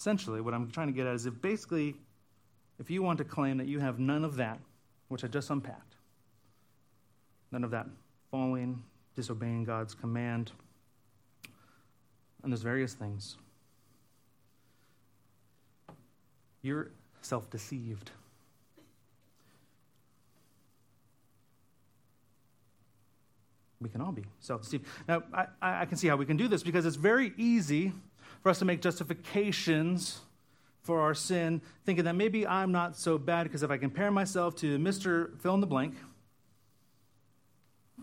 Essentially, 0.01 0.41
what 0.41 0.51
I'm 0.55 0.67
trying 0.71 0.87
to 0.87 0.93
get 0.93 1.05
at 1.05 1.13
is 1.13 1.27
if 1.27 1.39
basically, 1.43 1.93
if 2.79 2.89
you 2.89 3.03
want 3.03 3.19
to 3.19 3.23
claim 3.23 3.57
that 3.57 3.67
you 3.67 3.79
have 3.79 3.99
none 3.99 4.25
of 4.25 4.35
that, 4.37 4.57
which 5.09 5.23
I 5.23 5.27
just 5.27 5.51
unpacked, 5.51 5.93
none 7.51 7.63
of 7.63 7.69
that 7.69 7.85
falling, 8.31 8.81
disobeying 9.15 9.63
God's 9.63 9.93
command, 9.93 10.53
and 12.41 12.51
there's 12.51 12.63
various 12.63 12.95
things, 12.95 13.37
you're 16.63 16.89
self 17.21 17.51
deceived. 17.51 18.09
We 23.79 23.89
can 23.89 24.01
all 24.01 24.11
be 24.11 24.23
self 24.39 24.63
deceived. 24.63 24.87
Now, 25.07 25.21
I, 25.31 25.45
I 25.61 25.85
can 25.85 25.99
see 25.99 26.07
how 26.07 26.15
we 26.15 26.25
can 26.25 26.37
do 26.37 26.47
this 26.47 26.63
because 26.63 26.87
it's 26.87 26.95
very 26.95 27.33
easy 27.37 27.93
for 28.41 28.49
us 28.49 28.60
to 28.60 28.65
make 28.65 28.82
justifications 28.82 30.21
for 30.82 31.01
our 31.01 31.13
sin, 31.13 31.62
thinking 31.86 32.06
that 32.06 32.15
maybe 32.15 32.45
I'm 32.45 32.71
not 32.71 32.97
so 32.97 33.17
bad 33.17 33.43
because 33.43 33.63
if 33.63 33.69
I 33.69 33.77
compare 33.77 34.10
myself 34.12 34.56
to 34.58 34.80
Mr. 34.80 35.39
fill 35.39 35.54
in 35.54 35.62
the 35.62 35.67
blank, 35.67 35.95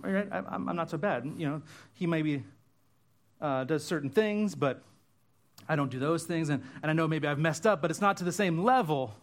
right, 0.00 0.28
I'm 0.30 0.64
not 0.76 0.90
so 0.90 0.96
bad. 0.96 1.24
You 1.36 1.48
know, 1.48 1.62
he 1.94 2.06
maybe 2.06 2.44
uh, 3.40 3.64
does 3.64 3.84
certain 3.84 4.10
things, 4.10 4.54
but 4.54 4.82
I 5.68 5.76
don't 5.76 5.90
do 5.90 5.98
those 5.98 6.24
things, 6.24 6.48
and, 6.48 6.62
and 6.82 6.90
I 6.90 6.94
know 6.94 7.08
maybe 7.08 7.26
I've 7.26 7.38
messed 7.38 7.66
up, 7.66 7.82
but 7.82 7.90
it's 7.90 8.00
not 8.00 8.16
to 8.18 8.24
the 8.24 8.32
same 8.32 8.62
level, 8.62 9.14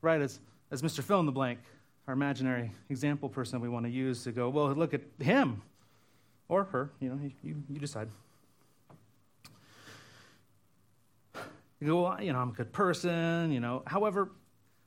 right, 0.00 0.20
as, 0.20 0.40
as 0.70 0.82
Mr. 0.82 1.02
Fill 1.02 1.20
in 1.20 1.26
the 1.26 1.32
blank, 1.32 1.60
our 2.08 2.14
imaginary 2.14 2.72
example 2.88 3.28
person 3.28 3.60
we 3.60 3.68
want 3.68 3.84
to 3.84 3.92
use 3.92 4.24
to 4.24 4.32
go, 4.32 4.48
well, 4.48 4.72
look 4.72 4.94
at 4.94 5.02
him 5.20 5.62
or 6.48 6.64
her, 6.64 6.90
you 7.00 7.10
know, 7.10 7.20
you, 7.42 7.62
you 7.68 7.78
decide. 7.78 8.08
You 11.82 11.88
go, 11.88 12.02
well, 12.02 12.22
you 12.22 12.32
know, 12.32 12.38
I'm 12.38 12.50
a 12.50 12.52
good 12.52 12.72
person, 12.72 13.50
you 13.50 13.58
know. 13.58 13.82
However, 13.88 14.30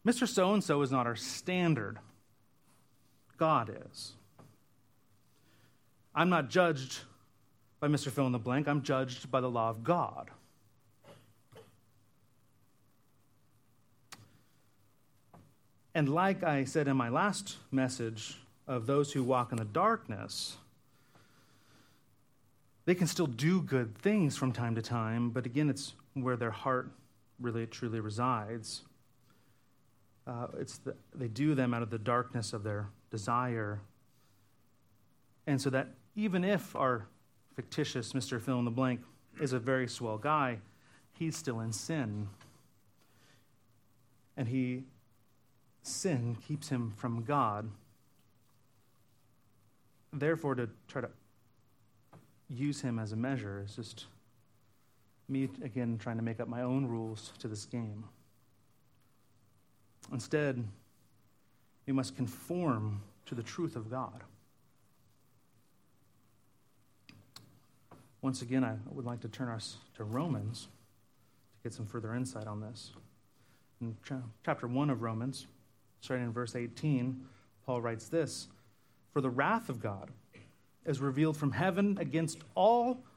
Mr. 0.08 0.26
So 0.26 0.54
and 0.54 0.64
so 0.64 0.82
is 0.82 0.94
not 0.94 1.06
our 1.06 1.18
standard. 1.18 2.00
God 3.38 3.78
is. 3.90 4.14
I'm 6.16 6.30
not 6.30 6.50
judged 6.50 7.00
by 7.82 7.90
Mr. 7.90 8.10
Fill 8.10 8.28
in 8.28 8.32
the 8.32 8.40
blank, 8.40 8.70
I'm 8.70 8.82
judged 8.82 9.30
by 9.30 9.42
the 9.42 9.50
law 9.50 9.70
of 9.70 9.84
God. 9.84 10.32
And 15.94 16.08
like 16.08 16.44
I 16.44 16.64
said 16.64 16.88
in 16.88 16.96
my 16.96 17.10
last 17.10 17.58
message 17.72 18.38
of 18.68 18.86
those 18.86 19.12
who 19.12 19.22
walk 19.22 19.52
in 19.52 19.58
the 19.58 19.66
darkness, 19.66 20.56
they 22.86 22.96
can 22.96 23.08
still 23.08 23.28
do 23.28 23.62
good 23.62 23.98
things 23.98 24.38
from 24.38 24.54
time 24.54 24.76
to 24.76 24.82
time, 24.82 25.32
but 25.32 25.46
again, 25.46 25.70
it's 25.70 25.92
where 26.16 26.38
their 26.38 26.52
heart 26.52 26.92
really 27.40 27.68
truly 27.68 28.00
resides. 28.00 28.82
Uh, 30.26 30.48
it's 30.60 30.80
the, 30.80 30.96
they 31.14 31.28
do 31.28 31.54
them 31.54 31.74
out 31.74 31.84
of 31.84 31.90
the 31.90 32.00
darkness 32.00 32.54
of 32.54 32.64
their 32.64 32.88
desire. 33.12 33.82
And 35.46 35.62
so 35.62 35.70
that 35.70 35.90
even 36.16 36.44
if 36.44 36.76
our 36.76 37.08
fictitious 37.56 38.14
Mr. 38.14 38.42
Fill 38.42 38.60
in 38.60 38.66
the 38.66 38.72
blank 38.72 39.02
is 39.40 39.54
a 39.54 39.60
very 39.60 39.88
swell 39.88 40.18
guy, 40.18 40.60
he's 41.14 41.36
still 41.36 41.60
in 41.60 41.72
sin. 41.72 42.30
And 44.38 44.48
he 44.48 44.84
sin 45.84 46.38
keeps 46.48 46.70
him 46.70 46.94
from 46.98 47.24
God. 47.24 47.70
Therefore, 50.12 50.56
to 50.56 50.70
try 50.88 51.02
to 51.02 51.10
use 52.50 52.82
him 52.82 53.00
as 53.00 53.12
a 53.12 53.16
measure 53.16 53.64
is 53.66 53.76
just 53.76 54.06
me, 55.28 55.50
again, 55.64 55.98
trying 55.98 56.18
to 56.18 56.24
make 56.24 56.40
up 56.40 56.48
my 56.48 56.62
own 56.62 56.86
rules 56.86 57.32
to 57.40 57.48
this 57.48 57.66
game. 57.66 58.04
Instead, 60.12 60.64
we 61.88 61.94
must 61.94 62.16
conform 62.16 63.02
to 63.26 63.36
the 63.36 63.44
truth 63.44 63.76
of 63.76 63.90
God. 63.90 64.24
Once 68.22 68.42
again, 68.42 68.64
I 68.64 68.76
would 68.90 69.06
like 69.06 69.22
to 69.22 69.28
turn 69.28 69.50
us 69.50 69.78
to 69.96 70.04
Romans 70.04 70.68
to 71.58 71.70
get 71.70 71.74
some 71.74 71.86
further 71.86 72.16
insight 72.16 72.48
on 72.48 72.60
this. 72.60 72.92
In 73.82 73.96
chapter 74.44 74.68
1 74.68 74.90
of 74.90 75.02
Romans, 75.02 75.48
starting 76.02 76.26
in 76.26 76.32
verse 76.32 76.56
18, 76.56 77.24
Paul 77.66 77.82
writes 77.82 78.08
this 78.08 78.48
For 79.14 79.22
the 79.22 79.30
wrath 79.30 79.70
of 79.70 79.80
God 79.82 80.10
is 80.86 81.00
revealed 81.00 81.38
from 81.38 81.52
heaven 81.52 81.98
against 82.00 82.40
all 82.56 83.04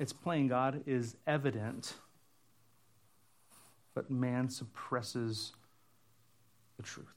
It's 0.00 0.14
plain 0.14 0.48
God 0.48 0.82
is 0.86 1.14
evident, 1.26 1.92
but 3.94 4.10
man 4.10 4.48
suppresses 4.48 5.52
the 6.78 6.82
truth. 6.82 7.14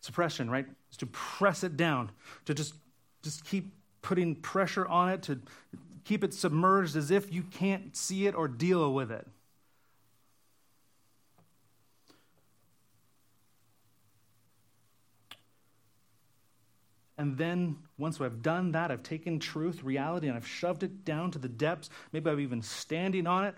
Suppression, 0.00 0.48
right, 0.48 0.66
is 0.92 0.96
to 0.98 1.06
press 1.06 1.64
it 1.64 1.76
down, 1.76 2.12
to 2.44 2.54
just, 2.54 2.74
just 3.24 3.44
keep 3.44 3.74
putting 4.00 4.36
pressure 4.36 4.86
on 4.86 5.08
it, 5.08 5.22
to 5.22 5.40
keep 6.04 6.22
it 6.22 6.32
submerged 6.32 6.94
as 6.94 7.10
if 7.10 7.32
you 7.32 7.42
can't 7.42 7.96
see 7.96 8.28
it 8.28 8.36
or 8.36 8.46
deal 8.46 8.94
with 8.94 9.10
it. 9.10 9.26
And 17.18 17.36
then 17.36 17.76
once 18.02 18.20
I've 18.20 18.42
done 18.42 18.72
that, 18.72 18.90
I've 18.90 19.04
taken 19.04 19.38
truth, 19.38 19.84
reality, 19.84 20.26
and 20.26 20.36
I've 20.36 20.46
shoved 20.46 20.82
it 20.82 21.04
down 21.04 21.30
to 21.30 21.38
the 21.38 21.48
depths. 21.48 21.88
Maybe 22.10 22.28
I'm 22.28 22.40
even 22.40 22.60
standing 22.60 23.28
on 23.28 23.44
it. 23.44 23.54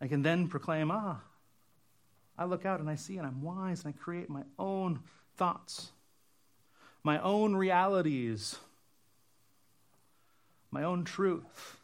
I 0.00 0.08
can 0.08 0.22
then 0.22 0.48
proclaim, 0.48 0.90
ah, 0.90 1.20
I 2.36 2.46
look 2.46 2.66
out 2.66 2.80
and 2.80 2.90
I 2.90 2.96
see 2.96 3.18
and 3.18 3.26
I'm 3.26 3.40
wise 3.40 3.84
and 3.84 3.94
I 3.94 3.96
create 3.96 4.28
my 4.28 4.42
own 4.58 4.98
thoughts, 5.36 5.92
my 7.04 7.20
own 7.20 7.54
realities, 7.54 8.58
my 10.72 10.82
own 10.82 11.04
truth. 11.04 11.76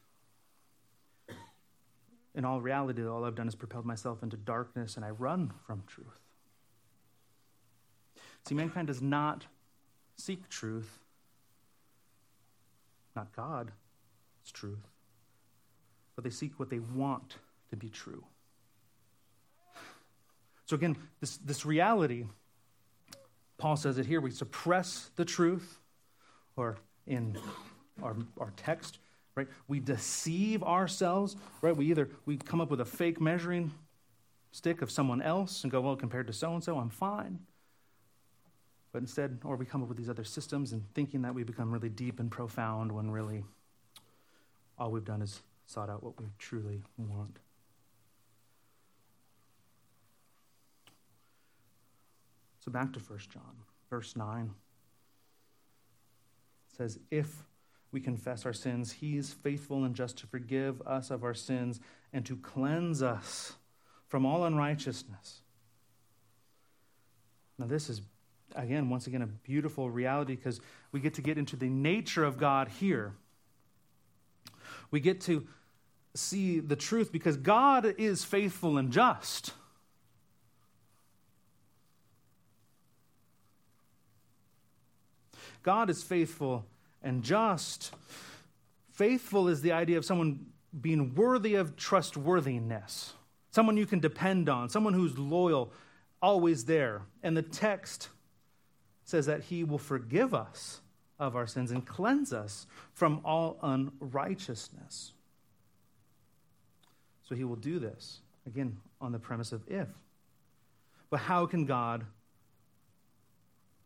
In 2.35 2.45
all 2.45 2.61
reality, 2.61 3.07
all 3.07 3.25
I've 3.25 3.37
done 3.37 3.47
is 3.47 3.55
propelled 3.55 3.87
myself 3.87 4.25
into 4.25 4.37
darkness 4.37 4.97
and 4.97 5.05
I 5.05 5.11
run 5.11 5.53
from 5.65 5.85
truth. 5.87 6.19
See, 8.47 8.57
mankind 8.57 8.89
does 8.89 9.01
not 9.01 9.47
seek 10.17 10.49
truth, 10.49 10.99
not 13.15 13.35
God, 13.35 13.71
it's 14.43 14.53
truth, 14.53 14.89
but 16.15 16.25
they 16.25 16.31
seek 16.31 16.59
what 16.59 16.71
they 16.71 16.79
want 16.79 17.37
to 17.71 17.77
be 17.77 17.89
true. 17.89 18.25
So, 20.67 20.75
again, 20.75 20.97
this, 21.21 21.37
this 21.39 21.65
reality, 21.65 22.27
Paul 23.59 23.77
says 23.77 23.99
it 23.99 24.07
here 24.07 24.21
we 24.21 24.31
suppress 24.31 25.11
the 25.17 25.25
truth, 25.25 25.79
or 26.57 26.77
in 27.07 27.39
our, 28.03 28.17
our 28.41 28.53
text, 28.57 28.99
right? 29.37 29.47
We 29.69 29.81
deceive 29.81 30.63
ourselves, 30.63 31.37
right? 31.63 31.77
We 31.77 31.87
either 31.91 32.09
we 32.25 32.37
come 32.37 32.61
up 32.61 32.71
with 32.71 32.81
a 32.81 32.85
fake 32.85 33.21
measuring 33.21 33.73
stick 34.51 34.83
of 34.83 34.91
someone 34.91 35.23
else 35.23 35.63
and 35.63 35.71
go, 35.71 35.81
well, 35.81 35.97
compared 35.97 36.27
to 36.27 36.33
so 36.33 36.53
and 36.55 36.65
so, 36.65 36.79
I'm 36.79 36.91
fine. 36.91 37.41
But 38.97 39.03
instead, 39.03 39.41
or 39.45 39.57
we 39.57 39.67
come 39.67 39.83
up 39.83 39.91
with 39.91 39.99
these 39.99 40.09
other 40.09 40.25
systems 40.25 40.73
and 40.73 40.83
thinking 40.95 41.21
that 41.21 41.35
we 41.35 41.45
become 41.45 41.71
really 41.71 41.91
deep 41.91 42.19
and 42.19 42.31
profound 42.31 42.91
when 42.91 43.11
really 43.11 43.45
all 44.79 44.91
we've 44.91 45.05
done 45.05 45.21
is 45.21 45.43
sought 45.67 45.91
out 45.91 46.03
what 46.03 46.19
we 46.19 46.25
truly 46.39 46.81
want. 46.97 47.39
So 52.61 52.73
back 52.73 52.95
to 52.95 53.01
1 53.01 53.19
John, 53.31 53.43
verse 53.91 54.17
9. 54.17 54.51
It 56.71 56.77
says, 56.79 56.99
If 57.11 57.45
we 57.93 58.01
confess 58.01 58.47
our 58.47 58.55
sins, 58.55 58.93
he 58.93 59.19
is 59.19 59.31
faithful 59.31 59.85
and 59.85 59.95
just 59.95 60.17
to 60.21 60.27
forgive 60.27 60.81
us 60.87 61.11
of 61.11 61.23
our 61.23 61.35
sins 61.35 61.81
and 62.15 62.25
to 62.25 62.37
cleanse 62.37 63.03
us 63.03 63.57
from 64.09 64.25
all 64.25 64.45
unrighteousness. 64.45 65.43
Now, 67.59 67.67
this 67.67 67.91
is 67.91 68.01
again, 68.55 68.89
once 68.89 69.07
again, 69.07 69.23
a 69.23 69.27
beautiful 69.27 69.91
reality 69.91 70.37
because 70.37 70.61
we 70.93 71.01
get 71.01 71.15
to 71.15 71.23
get 71.23 71.39
into 71.39 71.57
the 71.57 71.69
nature 71.69 72.25
of 72.25 72.39
God 72.39 72.69
here. 72.69 73.15
We 74.91 75.01
get 75.01 75.21
to 75.23 75.47
see 76.15 76.61
the 76.61 76.77
truth 76.77 77.13
because 77.13 77.37
God 77.37 77.95
is 77.99 78.25
faithful 78.25 78.79
and 78.79 78.91
just. 78.91 79.53
God 85.63 85.91
is 85.91 86.03
faithful 86.03 86.65
and 87.03 87.23
just. 87.23 87.93
Faithful 88.93 89.49
is 89.49 89.61
the 89.63 89.73
idea 89.73 89.99
of 89.99 90.05
someone 90.05 90.47
being 90.81 91.15
worthy 91.15 91.55
of 91.55 91.77
trustworthiness, 91.77 93.15
someone 93.51 93.77
you 93.77 93.87
can 93.87 93.99
depend 93.99 94.49
on, 94.49 94.69
someone 94.69 94.95
who's 94.95 95.19
loyal, 95.19 95.73
always 96.23 96.65
there. 96.65 97.03
And 97.23 97.37
the 97.37 97.43
text 97.43 98.11
says 99.07 99.27
that 99.27 99.45
he 99.45 99.65
will 99.65 99.79
forgive 99.79 100.35
us 100.35 100.83
of 101.19 101.35
our 101.35 101.47
sins 101.47 101.71
and 101.71 101.87
cleanse 101.87 102.33
us 102.33 102.67
from 102.93 103.21
all 103.25 103.57
unrighteousness. 103.63 105.13
So 107.27 107.35
he 107.35 107.45
will 107.45 107.57
do 107.57 107.79
this, 107.79 108.21
again, 108.47 108.77
on 109.01 109.13
the 109.13 109.19
premise 109.19 109.53
of 109.53 109.63
if. 109.69 109.89
But 111.09 111.21
how 111.21 111.47
can 111.47 111.65
God 111.65 112.05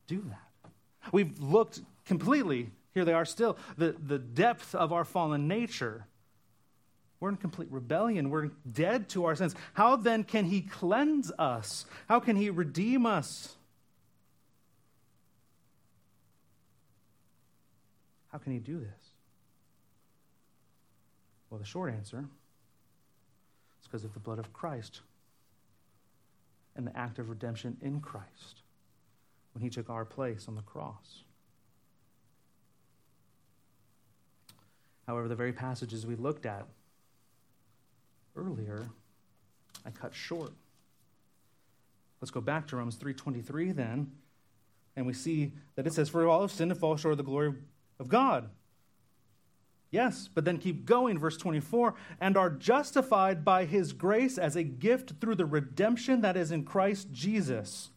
do 0.08 0.24
that? 0.28 0.72
We've 1.12 1.38
looked 1.38 1.80
completely, 2.06 2.70
here 2.92 3.04
they 3.04 3.12
are 3.12 3.24
still, 3.24 3.56
the, 3.78 3.94
the 4.06 4.18
depth 4.18 4.74
of 4.74 4.92
our 4.92 5.04
fallen 5.04 5.46
nature. 5.46 6.06
We're 7.20 7.28
in 7.28 7.36
complete 7.36 7.68
rebellion. 7.70 8.30
We're 8.30 8.50
dead 8.70 9.10
to 9.10 9.26
our 9.26 9.36
sins. 9.36 9.54
How 9.74 9.96
then 9.96 10.24
can 10.24 10.46
he 10.46 10.62
cleanse 10.62 11.30
us? 11.38 11.84
How 12.08 12.20
can 12.20 12.36
he 12.36 12.48
redeem 12.48 13.04
us? 13.04 13.56
How 18.30 18.38
can 18.38 18.52
he 18.52 18.58
do 18.58 18.78
this? 18.78 19.14
Well, 21.48 21.58
the 21.58 21.66
short 21.66 21.92
answer 21.92 22.24
is 23.80 23.86
because 23.86 24.04
of 24.04 24.14
the 24.14 24.20
blood 24.20 24.38
of 24.38 24.52
Christ 24.52 25.00
and 26.76 26.86
the 26.86 26.96
act 26.96 27.18
of 27.18 27.28
redemption 27.28 27.76
in 27.80 28.00
Christ 28.00 28.62
when 29.52 29.62
he 29.62 29.68
took 29.68 29.90
our 29.90 30.04
place 30.04 30.46
on 30.46 30.54
the 30.54 30.62
cross. 30.62 31.24
However, 35.08 35.26
the 35.26 35.34
very 35.34 35.52
passages 35.52 36.06
we 36.06 36.14
looked 36.14 36.46
at 36.46 36.66
earlier, 38.36 38.88
I 39.84 39.90
cut 39.90 40.14
short. 40.14 40.52
Let's 42.20 42.30
go 42.30 42.40
back 42.40 42.68
to 42.68 42.76
Romans 42.76 42.96
3:23 42.96 43.72
then, 43.72 44.12
and 44.94 45.04
we 45.04 45.14
see 45.14 45.52
that 45.74 45.86
it 45.86 45.94
says, 45.94 46.08
"For 46.08 46.28
all 46.28 46.42
have 46.42 46.52
sinned 46.52 46.70
and 46.70 46.78
fall 46.78 46.96
short 46.96 47.12
of 47.12 47.18
the 47.18 47.24
glory 47.24 47.54
of 48.00 48.08
God. 48.08 48.48
Yes, 49.90 50.28
but 50.32 50.44
then 50.44 50.58
keep 50.58 50.86
going, 50.86 51.18
verse 51.18 51.36
24, 51.36 51.94
and 52.20 52.36
are 52.36 52.50
justified 52.50 53.44
by 53.44 53.64
his 53.64 53.92
grace 53.92 54.38
as 54.38 54.54
a 54.54 54.62
gift 54.62 55.14
through 55.20 55.34
the 55.34 55.46
redemption 55.46 56.20
that 56.20 56.36
is 56.36 56.52
in 56.52 56.64
Christ 56.64 57.08
Jesus, 57.10 57.90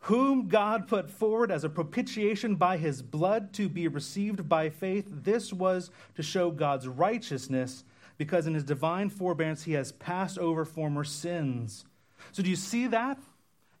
whom 0.00 0.48
God 0.48 0.88
put 0.88 1.10
forward 1.10 1.50
as 1.50 1.62
a 1.62 1.68
propitiation 1.68 2.56
by 2.56 2.78
his 2.78 3.02
blood 3.02 3.52
to 3.54 3.68
be 3.68 3.86
received 3.86 4.48
by 4.48 4.70
faith. 4.70 5.06
This 5.08 5.52
was 5.52 5.90
to 6.14 6.22
show 6.22 6.50
God's 6.50 6.88
righteousness, 6.88 7.84
because 8.16 8.46
in 8.46 8.54
his 8.54 8.64
divine 8.64 9.10
forbearance 9.10 9.64
he 9.64 9.72
has 9.72 9.92
passed 9.92 10.38
over 10.38 10.64
former 10.64 11.04
sins. 11.04 11.84
So, 12.32 12.42
do 12.42 12.48
you 12.48 12.56
see 12.56 12.86
that? 12.86 13.18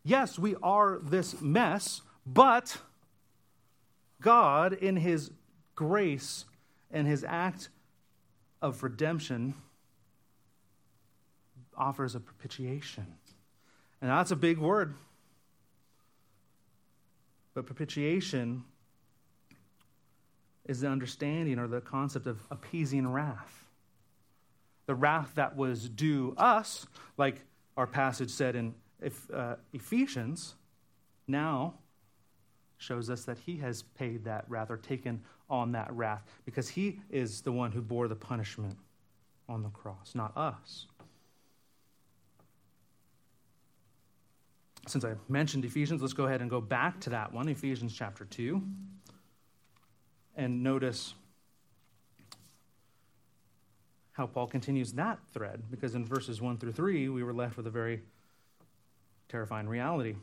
Yes, 0.02 0.38
we 0.38 0.56
are 0.62 0.98
this 1.02 1.40
mess, 1.40 2.02
but 2.26 2.76
God, 4.20 4.72
in 4.72 4.96
his 4.96 5.30
grace 5.74 6.44
and 6.90 7.06
his 7.06 7.24
act 7.24 7.68
of 8.62 8.82
redemption, 8.82 9.54
offers 11.76 12.14
a 12.14 12.20
propitiation. 12.20 13.06
And 14.00 14.10
that's 14.10 14.30
a 14.30 14.36
big 14.36 14.58
word. 14.58 14.94
But 17.54 17.66
propitiation 17.66 18.64
is 20.66 20.80
the 20.80 20.88
understanding 20.88 21.58
or 21.58 21.68
the 21.68 21.80
concept 21.80 22.26
of 22.26 22.40
appeasing 22.50 23.06
wrath. 23.06 23.66
The 24.86 24.94
wrath 24.94 25.32
that 25.36 25.56
was 25.56 25.88
due 25.88 26.34
us, 26.36 26.86
like 27.16 27.42
our 27.76 27.86
passage 27.86 28.30
said 28.30 28.56
in 28.56 28.74
uh, 29.32 29.56
Ephesians, 29.72 30.54
now 31.26 31.74
shows 32.78 33.10
us 33.10 33.24
that 33.24 33.38
he 33.38 33.56
has 33.58 33.82
paid 33.82 34.24
that 34.24 34.44
wrath 34.48 34.70
or 34.70 34.76
taken 34.76 35.22
on 35.48 35.72
that 35.72 35.92
wrath 35.92 36.22
because 36.44 36.68
he 36.68 37.00
is 37.10 37.40
the 37.42 37.52
one 37.52 37.72
who 37.72 37.80
bore 37.80 38.08
the 38.08 38.16
punishment 38.16 38.76
on 39.48 39.62
the 39.62 39.68
cross, 39.70 40.14
not 40.14 40.36
us. 40.36 40.86
Since 44.86 45.04
I 45.04 45.14
mentioned 45.28 45.64
Ephesians, 45.64 46.02
let's 46.02 46.12
go 46.12 46.26
ahead 46.26 46.40
and 46.42 46.50
go 46.50 46.60
back 46.60 47.00
to 47.00 47.10
that 47.10 47.32
one, 47.32 47.48
Ephesians 47.48 47.94
chapter 47.94 48.24
2, 48.24 48.62
and 50.36 50.62
notice 50.62 51.14
how 54.12 54.26
Paul 54.26 54.46
continues 54.46 54.92
that 54.92 55.18
thread, 55.32 55.62
because 55.70 55.94
in 55.94 56.04
verses 56.04 56.40
1 56.40 56.58
through 56.58 56.72
3, 56.72 57.08
we 57.08 57.22
were 57.22 57.32
left 57.32 57.56
with 57.56 57.66
a 57.66 57.70
very 57.70 58.02
terrifying 59.28 59.68
reality. 59.68 60.16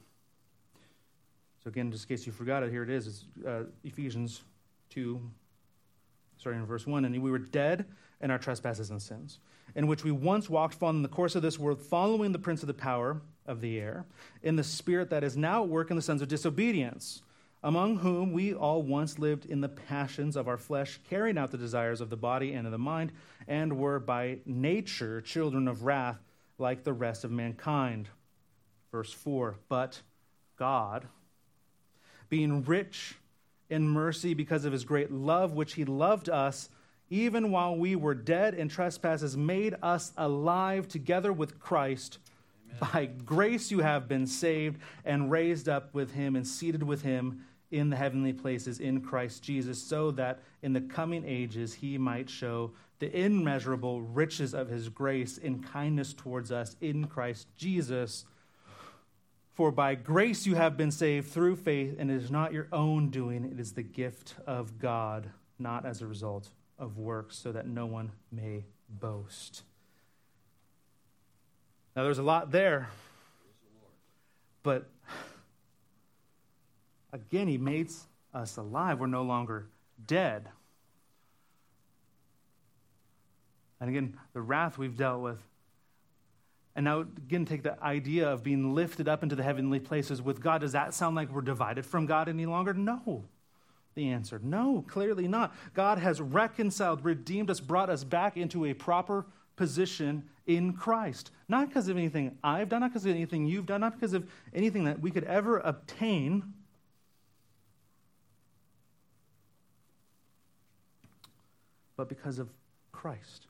So, 1.63 1.69
again, 1.69 1.91
just 1.91 2.10
in 2.10 2.15
case 2.15 2.26
you 2.26 2.32
forgot 2.32 2.63
it, 2.63 2.71
here 2.71 2.84
it 2.84 2.89
is. 2.89 3.08
It's 3.08 3.26
uh, 3.45 3.63
Ephesians 3.84 4.41
2, 4.89 5.21
starting 6.38 6.62
in 6.62 6.67
verse 6.67 6.88
1. 6.88 7.06
And 7.06 7.21
we 7.21 7.30
were 7.30 7.38
dead 7.38 7.86
in 8.19 8.32
our 8.32 8.39
trespasses 8.39 8.89
and 8.89 9.02
sins, 9.02 9.39
in 9.76 9.86
which 9.86 10.04
we 10.04 10.12
once 10.12 10.50
walked 10.50 10.74
following 10.74 11.04
the 11.04 11.08
course 11.08 11.36
of 11.36 11.43
this 11.43 11.60
world, 11.60 11.80
following 11.80 12.32
the 12.32 12.39
prince 12.39 12.63
of 12.63 12.67
the 12.67 12.74
power 12.74 13.21
of 13.45 13.62
the 13.62 13.80
air, 13.80 14.06
in 14.41 14.56
the 14.56 14.63
spirit 14.63 15.10
that 15.12 15.24
is 15.24 15.38
now 15.38 15.63
at 15.63 15.69
work 15.69 15.91
in 15.91 15.95
the 15.95 16.02
sons 16.02 16.21
of 16.21 16.28
disobedience, 16.28 17.21
among 17.63 17.97
whom 17.97 18.32
we 18.32 18.54
all 18.54 18.82
once 18.82 19.19
lived 19.19 19.45
in 19.45 19.62
the 19.62 19.69
passions 19.69 20.36
of 20.36 20.47
our 20.47 20.58
flesh, 20.58 21.00
carrying 21.10 21.38
out 21.38 21.52
the 21.52 21.58
desires 21.58 22.02
of 22.02 22.10
the 22.10 22.17
body 22.17 22.54
and 22.54 22.65
of 22.65 22.71
the 22.71 22.78
mind, 22.78 23.12
and 23.47 23.78
were 23.78 24.00
by 24.00 24.39
nature 24.45 25.21
children 25.21 25.67
of 25.67 25.84
wrath 25.84 26.17
like 26.58 26.84
the 26.84 26.93
rest 26.93 27.24
of 27.24 27.32
mankind. 27.32 28.10
Verse 28.91 29.13
4 29.13 29.56
But 29.69 30.02
God, 30.58 31.08
being 32.32 32.63
rich 32.63 33.15
in 33.70 33.88
mercy 33.88 34.34
because 34.34 34.63
of 34.63 34.72
his 34.72 34.86
great 34.86 35.12
love, 35.12 35.52
which 35.52 35.74
he 35.74 35.86
loved 35.86 36.30
us, 36.30 36.70
even 37.10 37.52
while 37.52 37.76
we 37.76 37.94
were 37.96 38.15
dead 38.15 38.54
in 38.54 38.70
trespasses, 38.70 39.36
made 39.36 39.76
us 39.84 40.13
alive 40.17 40.88
together 40.88 41.34
with 41.34 41.60
Christ. 41.60 42.20
Amen. 42.65 42.78
By 42.80 43.06
grace 43.26 43.70
you 43.70 43.80
have 43.80 44.08
been 44.08 44.26
saved 44.26 44.80
and 45.04 45.30
raised 45.30 45.67
up 45.67 45.94
with 45.94 46.13
him 46.13 46.38
and 46.38 46.48
seated 46.48 46.82
with 46.82 47.02
him 47.02 47.41
in 47.70 47.89
the 47.89 47.98
heavenly 47.98 48.34
places 48.34 48.80
in 48.80 49.02
Christ 49.02 49.44
Jesus, 49.44 49.82
so 49.82 50.12
that 50.12 50.39
in 50.62 50.72
the 50.72 50.82
coming 50.82 51.26
ages 51.26 51.74
he 51.74 51.98
might 51.98 52.30
show 52.30 52.72
the 53.00 53.13
immeasurable 53.13 54.02
riches 54.02 54.54
of 54.54 54.70
his 54.70 54.88
grace 54.88 55.38
in 55.38 55.62
kindness 55.62 56.13
towards 56.13 56.50
us 56.52 56.78
in 56.80 57.08
Christ 57.08 57.48
Jesus. 57.58 58.26
For 59.62 59.71
by 59.71 59.93
grace 59.93 60.47
you 60.47 60.56
have 60.56 60.76
been 60.76 60.89
saved 60.89 61.30
through 61.30 61.56
faith, 61.56 61.95
and 62.00 62.10
it 62.10 62.15
is 62.15 62.32
not 62.32 62.52
your 62.52 62.67
own 62.71 63.12
doing, 63.12 63.45
it 63.45 63.60
is 63.60 63.74
the 63.74 63.84
gift 63.84 64.34
of 64.47 64.80
God, 64.80 65.30
not 65.60 65.86
as 65.86 66.02
a 66.02 66.08
result 66.08 66.50
of 66.80 66.97
works, 66.97 67.38
so 67.38 67.52
that 67.52 67.67
no 67.67 67.86
one 67.86 68.12
may 68.32 68.65
boast. 68.89 69.62
Now, 71.95 72.02
there's 72.02 72.17
a 72.17 72.24
lot 72.24 72.50
there, 72.50 72.89
but 74.63 74.89
again, 77.13 77.47
He 77.47 77.60
makes 77.60 78.08
us 78.34 78.58
alive. 78.58 79.00
We're 79.00 79.06
no 79.06 79.21
longer 79.21 79.67
dead. 80.08 80.50
And 83.80 83.91
again, 83.91 84.17
the 84.34 84.41
wrath 84.41 84.80
we've 84.80 84.97
dealt 84.97 85.21
with 85.21 85.38
and 86.75 86.86
now, 86.86 87.01
again, 87.01 87.45
take 87.45 87.63
the 87.63 87.81
idea 87.84 88.29
of 88.29 88.43
being 88.43 88.73
lifted 88.73 89.10
up 89.10 89.23
into 89.23 89.36
the 89.36 89.43
heavenly 89.43 89.79
places 89.79 90.21
with 90.21 90.41
God. 90.41 90.62
Does 90.62 90.71
that 90.71 90.93
sound 90.93 91.15
like 91.15 91.29
we're 91.29 91.41
divided 91.41 91.86
from 91.86 92.05
God 92.05 92.29
any 92.29 92.45
longer? 92.45 92.73
No. 92.73 93.25
The 93.93 94.10
answer 94.10 94.39
no, 94.41 94.86
clearly 94.88 95.27
not. 95.27 95.53
God 95.73 95.97
has 95.97 96.21
reconciled, 96.21 97.03
redeemed 97.03 97.49
us, 97.49 97.60
brought 97.60 97.89
us 97.89 98.05
back 98.05 98.38
into 98.38 98.65
a 98.65 98.73
proper 98.73 99.25
position 99.57 100.23
in 100.47 100.73
Christ. 100.73 101.31
Not 101.49 101.67
because 101.67 101.89
of 101.89 101.97
anything 101.97 102.38
I've 102.41 102.69
done, 102.69 102.81
not 102.81 102.91
because 102.91 103.05
of 103.05 103.12
anything 103.12 103.45
you've 103.45 103.65
done, 103.65 103.81
not 103.81 103.93
because 103.93 104.13
of 104.13 104.29
anything 104.53 104.86
that 104.86 105.01
we 105.01 105.12
could 105.12 105.25
ever 105.25 105.57
obtain. 105.60 106.53
But 111.97 112.07
because 112.07 112.39
of 112.39 112.49
Christ. 112.93 113.47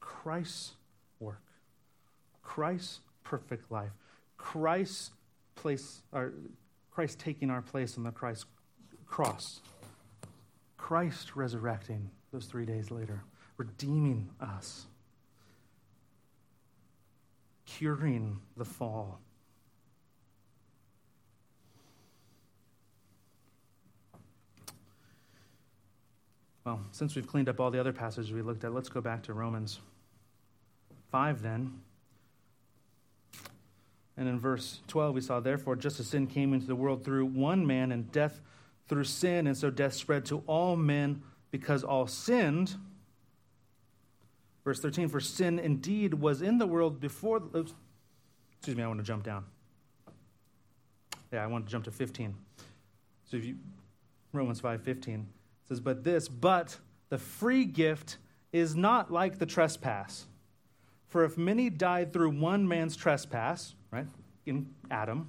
Christ's. 0.00 0.72
Christ's 2.46 3.00
perfect 3.24 3.72
life, 3.72 3.90
Christ's 4.38 5.10
place, 5.56 6.02
or 6.12 6.32
Christ 6.92 7.18
taking 7.18 7.50
our 7.50 7.60
place 7.60 7.98
on 7.98 8.04
the 8.04 8.12
Christ 8.12 8.46
cross, 9.04 9.60
Christ 10.78 11.34
resurrecting 11.34 12.08
those 12.32 12.46
three 12.46 12.64
days 12.64 12.92
later, 12.92 13.24
redeeming 13.56 14.30
us, 14.40 14.86
curing 17.66 18.38
the 18.56 18.64
fall. 18.64 19.18
Well, 26.64 26.80
since 26.92 27.16
we've 27.16 27.26
cleaned 27.26 27.48
up 27.48 27.58
all 27.58 27.72
the 27.72 27.80
other 27.80 27.92
passages 27.92 28.32
we 28.32 28.40
looked 28.40 28.62
at, 28.62 28.72
let's 28.72 28.88
go 28.88 29.00
back 29.00 29.24
to 29.24 29.32
Romans 29.32 29.80
5 31.10 31.42
then. 31.42 31.80
And 34.16 34.28
in 34.28 34.40
verse 34.40 34.80
12, 34.88 35.14
we 35.14 35.20
saw, 35.20 35.40
therefore, 35.40 35.76
just 35.76 36.00
as 36.00 36.08
sin 36.08 36.26
came 36.26 36.54
into 36.54 36.66
the 36.66 36.76
world 36.76 37.04
through 37.04 37.26
one 37.26 37.66
man, 37.66 37.92
and 37.92 38.10
death 38.12 38.40
through 38.88 39.04
sin, 39.04 39.46
and 39.46 39.56
so 39.56 39.70
death 39.70 39.94
spread 39.94 40.24
to 40.26 40.42
all 40.46 40.76
men 40.76 41.22
because 41.50 41.84
all 41.84 42.06
sinned. 42.06 42.76
Verse 44.64 44.80
13, 44.80 45.08
for 45.08 45.20
sin 45.20 45.58
indeed 45.58 46.14
was 46.14 46.42
in 46.42 46.58
the 46.58 46.66
world 46.66 47.00
before. 47.00 47.42
Oops, 47.54 47.72
excuse 48.56 48.76
me, 48.76 48.82
I 48.82 48.86
want 48.86 49.00
to 49.00 49.04
jump 49.04 49.22
down. 49.22 49.44
Yeah, 51.32 51.44
I 51.44 51.46
want 51.46 51.66
to 51.66 51.70
jump 51.70 51.84
to 51.84 51.90
15. 51.90 52.34
So 53.24 53.36
if 53.36 53.44
you, 53.44 53.56
Romans 54.32 54.60
5 54.60 54.82
15 54.82 55.26
says, 55.68 55.80
but 55.80 56.04
this, 56.04 56.28
but 56.28 56.78
the 57.08 57.18
free 57.18 57.64
gift 57.64 58.18
is 58.52 58.74
not 58.74 59.12
like 59.12 59.38
the 59.38 59.46
trespass. 59.46 60.26
For 61.08 61.24
if 61.24 61.36
many 61.36 61.70
died 61.70 62.12
through 62.12 62.30
one 62.30 62.66
man's 62.66 62.96
trespass, 62.96 63.74
right, 63.96 64.06
in 64.44 64.66
Adam, 64.90 65.28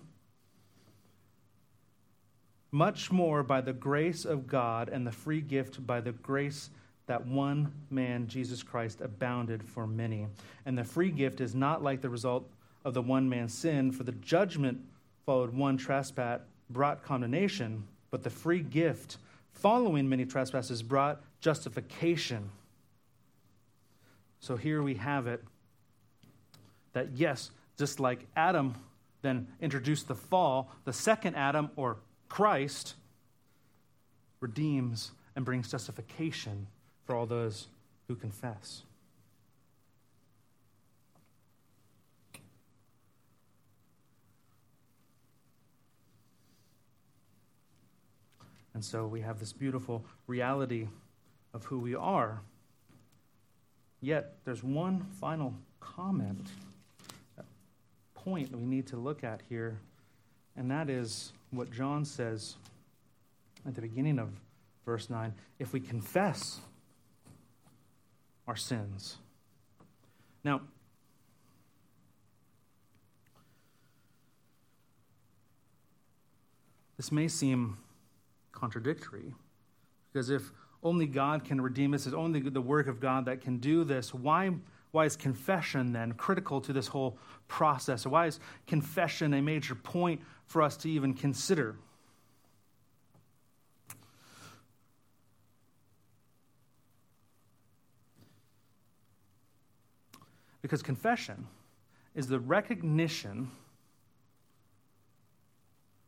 much 2.71 3.11
more 3.11 3.41
by 3.41 3.61
the 3.61 3.71
grace 3.71 4.25
of 4.25 4.45
God 4.45 4.89
and 4.89 5.07
the 5.07 5.11
free 5.11 5.39
gift 5.39 5.85
by 5.87 6.01
the 6.01 6.11
grace 6.11 6.69
that 7.05 7.25
one 7.25 7.71
man, 7.89 8.27
Jesus 8.27 8.61
Christ, 8.63 8.99
abounded 8.99 9.63
for 9.63 9.87
many. 9.87 10.27
And 10.65 10.77
the 10.77 10.83
free 10.83 11.11
gift 11.11 11.39
is 11.39 11.55
not 11.55 11.81
like 11.81 12.01
the 12.01 12.09
result 12.09 12.49
of 12.83 12.93
the 12.93 13.01
one 13.01 13.29
man's 13.29 13.53
sin, 13.53 13.93
for 13.93 14.03
the 14.03 14.11
judgment 14.11 14.81
followed 15.25 15.53
one 15.53 15.77
trespass, 15.77 16.41
brought 16.69 17.03
condemnation, 17.03 17.85
but 18.11 18.23
the 18.23 18.29
free 18.29 18.59
gift 18.59 19.17
following 19.53 20.09
many 20.09 20.25
trespasses 20.25 20.83
brought 20.83 21.21
justification. 21.39 22.49
So 24.41 24.57
here 24.57 24.83
we 24.83 24.95
have 24.95 25.25
it 25.27 25.41
that 26.91 27.11
yes, 27.15 27.51
just 27.77 27.99
like 27.99 28.25
Adam 28.35 28.75
then 29.21 29.47
introduced 29.59 30.07
the 30.07 30.15
fall, 30.15 30.71
the 30.85 30.93
second 30.93 31.35
Adam, 31.35 31.69
or 31.75 31.97
Christ, 32.29 32.95
redeems 34.39 35.11
and 35.35 35.43
brings 35.43 35.69
justification 35.71 36.67
for 37.05 37.15
all 37.15 37.25
those 37.25 37.67
who 38.07 38.15
confess. 38.15 38.83
And 48.73 48.85
so 48.85 49.07
we 49.07 49.21
have 49.21 49.39
this 49.39 49.53
beautiful 49.53 50.05
reality 50.27 50.87
of 51.51 51.65
who 51.65 51.79
we 51.79 51.95
are. 51.95 52.41
Yet 54.01 54.35
there's 54.45 54.63
one 54.63 55.07
final 55.19 55.55
comment 55.79 56.47
point 58.27 58.53
we 58.53 58.65
need 58.65 58.85
to 58.85 58.97
look 58.97 59.23
at 59.23 59.41
here, 59.47 59.79
and 60.57 60.69
that 60.69 60.89
is 60.89 61.31
what 61.51 61.71
John 61.71 62.03
says 62.03 62.57
at 63.65 63.73
the 63.73 63.79
beginning 63.79 64.19
of 64.19 64.27
verse 64.85 65.09
9 65.09 65.33
if 65.59 65.71
we 65.71 65.79
confess 65.79 66.59
our 68.45 68.57
sins. 68.57 69.15
Now, 70.43 70.59
this 76.97 77.13
may 77.13 77.29
seem 77.29 77.77
contradictory 78.51 79.33
because 80.11 80.29
if 80.29 80.51
only 80.83 81.05
God 81.05 81.45
can 81.45 81.61
redeem 81.61 81.93
us, 81.93 82.05
it's 82.05 82.13
only 82.13 82.41
the 82.41 82.59
work 82.59 82.87
of 82.87 82.99
God 82.99 83.23
that 83.27 83.39
can 83.39 83.59
do 83.59 83.85
this, 83.85 84.13
why? 84.13 84.51
Why 84.97 85.05
is 85.05 85.15
confession 85.15 85.93
then 85.93 86.13
critical 86.13 86.59
to 86.59 86.73
this 86.73 86.87
whole 86.87 87.19
process? 87.47 88.07
Why 88.07 88.25
is 88.25 88.39
confession 88.65 89.31
a 89.35 89.43
major 89.43 89.75
point 89.75 90.21
for 90.47 90.63
us 90.63 90.75
to 90.77 90.89
even 90.89 91.13
consider? 91.13 91.75
Because 100.63 100.81
confession 100.81 101.45
is 102.15 102.25
the 102.25 102.39
recognition 102.39 103.51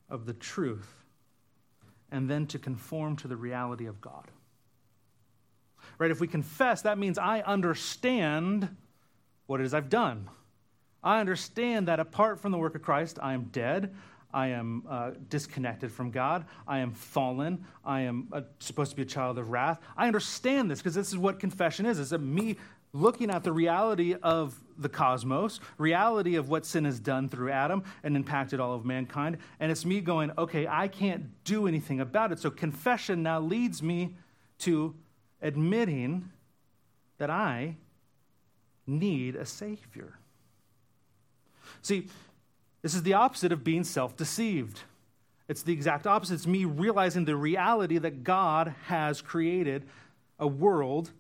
of 0.10 0.26
the 0.26 0.34
truth 0.34 0.96
and 2.12 2.28
then 2.28 2.48
to 2.48 2.58
conform 2.58 3.18
to 3.18 3.28
the 3.28 3.38
reality 3.38 3.86
of 3.86 4.02
God. 4.02 4.32
Right? 6.00 6.10
If 6.10 6.20
we 6.20 6.28
confess, 6.28 6.82
that 6.82 6.98
means 6.98 7.18
I 7.18 7.42
understand 7.42 8.76
what 9.46 9.60
it 9.60 9.66
is 9.66 9.74
I've 9.74 9.90
done. 9.90 10.30
I 11.04 11.20
understand 11.20 11.88
that 11.88 12.00
apart 12.00 12.40
from 12.40 12.52
the 12.52 12.58
work 12.58 12.74
of 12.76 12.82
Christ, 12.82 13.20
I 13.22 13.34
am 13.34 13.50
dead. 13.52 13.94
I 14.34 14.48
am 14.50 14.84
uh, 14.88 15.12
disconnected 15.30 15.92
from 15.92 16.12
God. 16.12 16.46
I 16.68 16.80
am 16.80 16.94
fallen. 16.94 17.66
I 17.84 18.02
am 18.02 18.28
uh, 18.32 18.42
supposed 18.60 18.92
to 18.92 18.96
be 18.96 19.02
a 19.02 19.06
child 19.06 19.38
of 19.38 19.50
wrath. 19.50 19.80
I 19.98 20.08
understand 20.08 20.70
this 20.70 20.80
because 20.80 20.96
this 20.96 21.10
is 21.10 21.18
what 21.18 21.40
confession 21.40 21.86
is. 21.86 22.00
It's 22.00 22.12
me 22.12 22.58
looking 22.94 23.30
at 23.30 23.44
the 23.44 23.52
reality 23.52 24.16
of 24.16 24.60
the 24.78 24.90
cosmos, 24.90 25.60
reality 25.78 26.36
of 26.36 26.50
what 26.50 26.66
sin 26.66 26.86
has 26.86 27.00
done 27.00 27.30
through 27.30 27.52
Adam 27.52 27.84
and 28.04 28.16
impacted 28.16 28.60
all 28.60 28.74
of 28.74 28.86
mankind. 28.86 29.38
And 29.60 29.72
it's 29.72 29.86
me 29.86 30.00
going, 30.02 30.32
okay, 30.38 30.68
I 30.68 30.88
can't 30.88 31.44
do 31.44 31.68
anything 31.68 32.00
about 32.00 32.32
it. 32.32 32.40
So 32.40 32.50
confession 32.50 33.24
now 33.24 33.40
leads 33.40 33.84
me 33.84 34.16
to 34.60 34.96
admitting 35.42 36.30
that 37.18 37.30
I 37.30 37.76
need 38.88 39.36
a 39.36 39.46
Savior. 39.46 40.18
See, 41.82 42.08
this 42.82 42.96
is 42.96 43.04
the 43.04 43.14
opposite 43.14 43.52
of 43.52 43.64
being 43.64 43.84
self 43.84 44.16
deceived. 44.16 44.82
It's 45.48 45.64
the 45.64 45.74
exact 45.74 46.06
opposite. 46.06 46.36
It's 46.36 46.48
me 46.48 46.66
realizing 46.66 47.26
the 47.26 47.36
reality 47.36 47.98
that 47.98 48.24
God 48.24 48.74
has 48.86 49.22
created 49.22 49.86
a 50.38 50.48
world, 50.48 51.12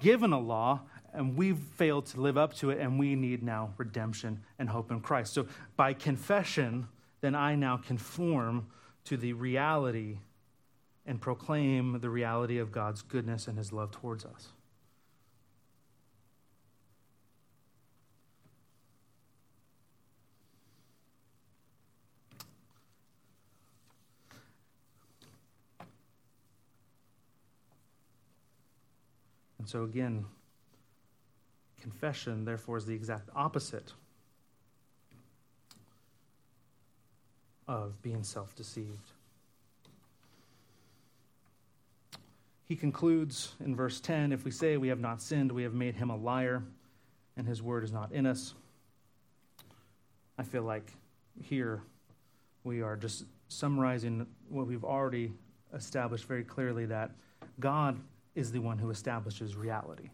given 0.00 0.32
a 0.32 0.38
law, 0.38 0.82
and 1.12 1.36
we've 1.36 1.58
failed 1.58 2.06
to 2.06 2.20
live 2.20 2.38
up 2.38 2.54
to 2.56 2.70
it, 2.70 2.78
and 2.78 2.98
we 2.98 3.16
need 3.16 3.42
now 3.42 3.74
redemption 3.76 4.42
and 4.58 4.68
hope 4.68 4.90
in 4.90 5.00
Christ. 5.00 5.32
So 5.32 5.46
by 5.76 5.92
confession, 5.92 6.86
then 7.20 7.34
I 7.34 7.56
now 7.56 7.76
conform 7.76 8.68
to 9.04 9.16
the 9.16 9.32
reality 9.32 10.18
and 11.08 11.22
proclaim 11.22 12.00
the 12.00 12.10
reality 12.10 12.58
of 12.58 12.70
God's 12.70 13.00
goodness 13.00 13.48
and 13.48 13.56
his 13.56 13.72
love 13.72 13.90
towards 13.90 14.26
us. 14.26 14.48
And 29.58 29.66
so, 29.66 29.84
again, 29.84 30.26
confession, 31.80 32.44
therefore, 32.44 32.76
is 32.76 32.84
the 32.84 32.94
exact 32.94 33.30
opposite 33.34 33.94
of 37.66 38.02
being 38.02 38.22
self 38.22 38.54
deceived. 38.54 39.12
He 42.68 42.76
concludes 42.76 43.54
in 43.64 43.74
verse 43.74 43.98
10 43.98 44.30
if 44.30 44.44
we 44.44 44.50
say 44.50 44.76
we 44.76 44.88
have 44.88 45.00
not 45.00 45.22
sinned, 45.22 45.50
we 45.50 45.62
have 45.62 45.72
made 45.72 45.94
him 45.94 46.10
a 46.10 46.16
liar, 46.16 46.62
and 47.36 47.46
his 47.46 47.62
word 47.62 47.82
is 47.82 47.92
not 47.92 48.12
in 48.12 48.26
us. 48.26 48.52
I 50.36 50.42
feel 50.42 50.62
like 50.62 50.92
here 51.42 51.82
we 52.64 52.82
are 52.82 52.94
just 52.94 53.24
summarizing 53.48 54.26
what 54.50 54.66
we've 54.66 54.84
already 54.84 55.32
established 55.74 56.26
very 56.26 56.44
clearly 56.44 56.84
that 56.86 57.12
God 57.58 57.98
is 58.34 58.52
the 58.52 58.58
one 58.58 58.76
who 58.76 58.90
establishes 58.90 59.56
reality, 59.56 60.10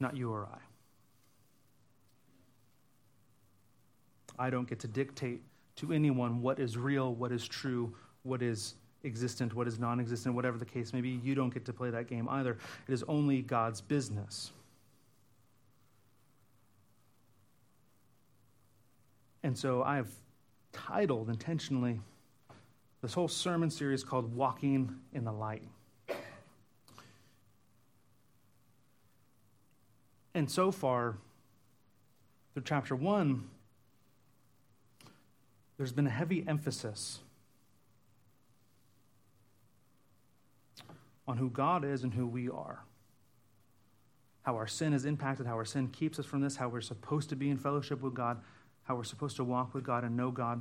not 0.00 0.16
you 0.16 0.32
or 0.32 0.48
I. 0.50 0.58
I 4.46 4.48
don't 4.48 4.66
get 4.68 4.80
to 4.80 4.88
dictate 4.88 5.42
to 5.76 5.92
anyone 5.92 6.40
what 6.40 6.58
is 6.58 6.78
real, 6.78 7.14
what 7.14 7.30
is 7.30 7.46
true, 7.46 7.94
what 8.22 8.40
is 8.40 8.74
existent, 9.04 9.54
what 9.54 9.66
is 9.66 9.78
non 9.78 10.00
existent, 10.00 10.34
whatever 10.34 10.58
the 10.58 10.64
case 10.64 10.92
may 10.92 11.00
be. 11.00 11.20
You 11.22 11.34
don't 11.34 11.52
get 11.52 11.64
to 11.66 11.72
play 11.72 11.90
that 11.90 12.08
game 12.08 12.28
either. 12.28 12.58
It 12.88 12.92
is 12.92 13.02
only 13.08 13.42
God's 13.42 13.80
business. 13.80 14.52
And 19.42 19.58
so 19.58 19.82
I've 19.82 20.10
titled 20.72 21.28
intentionally 21.28 22.00
this 23.02 23.12
whole 23.14 23.28
sermon 23.28 23.70
series 23.70 24.04
called 24.04 24.34
Walking 24.34 24.94
in 25.12 25.24
the 25.24 25.32
Light. 25.32 25.64
And 30.34 30.50
so 30.50 30.70
far, 30.70 31.16
through 32.54 32.62
chapter 32.64 32.94
one, 32.94 33.48
there's 35.76 35.92
been 35.92 36.06
a 36.06 36.10
heavy 36.10 36.44
emphasis 36.46 37.18
on 41.26 41.36
who 41.36 41.48
God 41.48 41.84
is 41.84 42.02
and 42.02 42.12
who 42.12 42.26
we 42.26 42.48
are. 42.48 42.84
How 44.42 44.56
our 44.56 44.66
sin 44.66 44.92
is 44.92 45.04
impacted, 45.04 45.46
how 45.46 45.54
our 45.54 45.64
sin 45.64 45.88
keeps 45.88 46.18
us 46.18 46.26
from 46.26 46.40
this, 46.40 46.56
how 46.56 46.68
we're 46.68 46.80
supposed 46.80 47.28
to 47.28 47.36
be 47.36 47.48
in 47.48 47.56
fellowship 47.56 48.00
with 48.00 48.14
God, 48.14 48.40
how 48.84 48.96
we're 48.96 49.04
supposed 49.04 49.36
to 49.36 49.44
walk 49.44 49.72
with 49.74 49.84
God 49.84 50.02
and 50.02 50.16
know 50.16 50.30
God. 50.30 50.60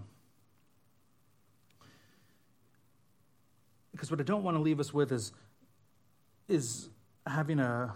Because 3.92 4.12
what 4.12 4.20
I 4.20 4.24
don't 4.24 4.44
want 4.44 4.56
to 4.56 4.62
leave 4.62 4.80
us 4.80 4.94
with 4.94 5.12
is, 5.12 5.32
is 6.48 6.90
having 7.26 7.60
a, 7.60 7.94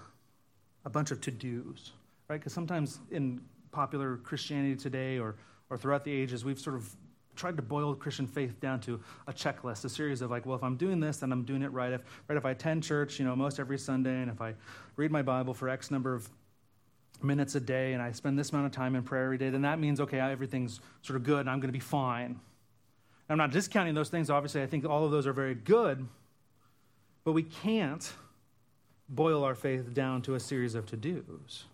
a 0.85 0.89
bunch 0.89 1.11
of 1.11 1.21
to 1.21 1.31
dos, 1.31 1.91
right? 2.27 2.39
Because 2.39 2.53
sometimes 2.53 2.99
in 3.11 3.41
popular 3.71 4.17
Christianity 4.17 4.75
today 4.75 5.19
or, 5.19 5.35
or 5.69 5.77
throughout 5.77 6.03
the 6.03 6.11
ages, 6.11 6.43
we've 6.43 6.59
sort 6.59 6.75
of 6.75 6.95
tried 7.35 7.55
to 7.57 7.61
boil 7.61 7.93
Christian 7.95 8.27
faith 8.27 8.59
down 8.59 8.79
to 8.81 8.99
a 9.27 9.33
checklist, 9.33 9.85
a 9.85 9.89
series 9.89 10.21
of 10.21 10.31
like, 10.31 10.45
well, 10.45 10.55
if 10.55 10.63
I'm 10.63 10.77
doing 10.77 10.99
this, 10.99 11.17
then 11.17 11.31
I'm 11.31 11.43
doing 11.43 11.61
it 11.61 11.71
right. 11.71 11.93
If 11.93 12.01
right, 12.27 12.37
if 12.37 12.45
I 12.45 12.51
attend 12.51 12.83
church, 12.83 13.19
you 13.19 13.25
know, 13.25 13.35
most 13.35 13.59
every 13.59 13.77
Sunday, 13.77 14.21
and 14.21 14.29
if 14.29 14.41
I 14.41 14.53
read 14.95 15.11
my 15.11 15.21
Bible 15.21 15.53
for 15.53 15.69
X 15.69 15.91
number 15.91 16.13
of 16.13 16.29
minutes 17.21 17.55
a 17.55 17.59
day, 17.59 17.93
and 17.93 18.01
I 18.01 18.11
spend 18.11 18.37
this 18.37 18.51
amount 18.51 18.67
of 18.67 18.71
time 18.71 18.95
in 18.95 19.03
prayer 19.03 19.25
every 19.25 19.37
day, 19.37 19.49
then 19.49 19.61
that 19.63 19.79
means 19.79 19.99
okay, 19.99 20.19
everything's 20.19 20.79
sort 21.01 21.17
of 21.17 21.23
good, 21.23 21.41
and 21.41 21.49
I'm 21.49 21.59
going 21.59 21.69
to 21.69 21.73
be 21.73 21.79
fine. 21.79 22.39
I'm 23.29 23.37
not 23.37 23.51
discounting 23.51 23.95
those 23.95 24.09
things. 24.09 24.29
Obviously, 24.29 24.61
I 24.61 24.67
think 24.67 24.85
all 24.85 25.03
of 25.03 25.11
those 25.11 25.25
are 25.25 25.33
very 25.33 25.55
good, 25.55 26.07
but 27.23 27.31
we 27.31 27.43
can't 27.43 28.13
boil 29.09 29.43
our 29.43 29.55
faith 29.55 29.93
down 29.93 30.21
to 30.23 30.35
a 30.35 30.39
series 30.39 30.75
of 30.75 30.85
to 30.87 30.95
dos. 30.95 31.65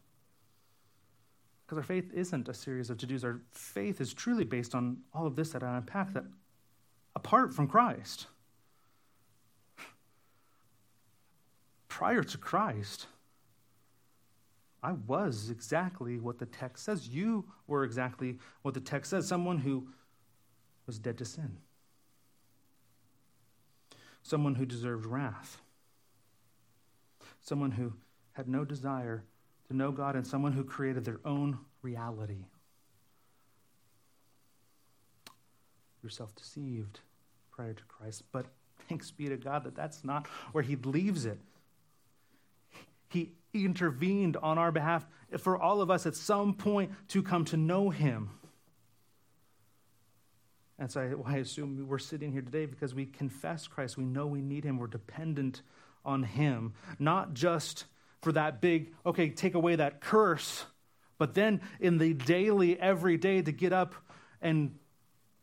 Because 1.71 1.83
our 1.83 1.87
faith 1.87 2.11
isn't 2.13 2.49
a 2.49 2.53
series 2.53 2.89
of 2.89 2.97
to 2.97 3.05
dos. 3.05 3.23
Our 3.23 3.39
faith 3.53 4.01
is 4.01 4.13
truly 4.13 4.43
based 4.43 4.75
on 4.75 4.97
all 5.13 5.25
of 5.25 5.37
this 5.37 5.51
that 5.51 5.63
I 5.63 5.77
unpack 5.77 6.11
that 6.11 6.25
apart 7.15 7.53
from 7.53 7.65
Christ, 7.65 8.27
prior 11.87 12.23
to 12.23 12.37
Christ, 12.37 13.07
I 14.83 14.91
was 14.91 15.49
exactly 15.49 16.19
what 16.19 16.39
the 16.39 16.45
text 16.45 16.83
says. 16.83 17.07
You 17.07 17.45
were 17.67 17.85
exactly 17.85 18.37
what 18.63 18.73
the 18.73 18.81
text 18.81 19.11
says 19.11 19.25
someone 19.25 19.59
who 19.59 19.87
was 20.87 20.99
dead 20.99 21.17
to 21.19 21.25
sin, 21.25 21.55
someone 24.23 24.55
who 24.55 24.65
deserved 24.65 25.05
wrath, 25.05 25.61
someone 27.39 27.71
who 27.71 27.93
had 28.33 28.49
no 28.49 28.65
desire 28.65 29.23
to 29.71 29.77
know 29.77 29.91
God 29.91 30.15
and 30.15 30.27
someone 30.27 30.51
who 30.51 30.63
created 30.63 31.05
their 31.05 31.19
own 31.25 31.57
reality. 31.81 32.45
You're 36.03 36.09
self 36.09 36.35
deceived 36.35 36.99
prior 37.51 37.73
to 37.73 37.83
Christ, 37.85 38.23
but 38.31 38.47
thanks 38.89 39.11
be 39.11 39.29
to 39.29 39.37
God 39.37 39.63
that 39.63 39.75
that's 39.75 40.03
not 40.03 40.27
where 40.51 40.63
He 40.63 40.75
leaves 40.75 41.25
it. 41.25 41.39
He 43.09 43.31
intervened 43.53 44.37
on 44.37 44.57
our 44.57 44.71
behalf 44.71 45.05
for 45.37 45.57
all 45.57 45.81
of 45.81 45.91
us 45.91 46.05
at 46.05 46.15
some 46.15 46.53
point 46.53 46.91
to 47.09 47.21
come 47.21 47.45
to 47.45 47.57
know 47.57 47.89
Him. 47.89 48.29
And 50.79 50.91
so 50.91 51.21
I, 51.27 51.33
I 51.33 51.37
assume 51.37 51.87
we're 51.87 51.99
sitting 51.99 52.31
here 52.31 52.41
today 52.41 52.65
because 52.65 52.95
we 52.95 53.05
confess 53.05 53.67
Christ. 53.67 53.97
We 53.97 54.05
know 54.05 54.25
we 54.25 54.41
need 54.41 54.63
Him. 54.63 54.77
We're 54.77 54.87
dependent 54.87 55.61
on 56.03 56.23
Him, 56.23 56.73
not 56.97 57.33
just 57.33 57.85
for 58.21 58.31
that 58.33 58.61
big, 58.61 58.93
okay, 59.05 59.29
take 59.29 59.55
away 59.55 59.75
that 59.75 59.99
curse, 59.99 60.65
but 61.17 61.33
then 61.33 61.61
in 61.79 61.97
the 61.97 62.13
daily, 62.13 62.79
every 62.79 63.17
day, 63.17 63.41
to 63.41 63.51
get 63.51 63.73
up 63.73 63.95
and 64.41 64.77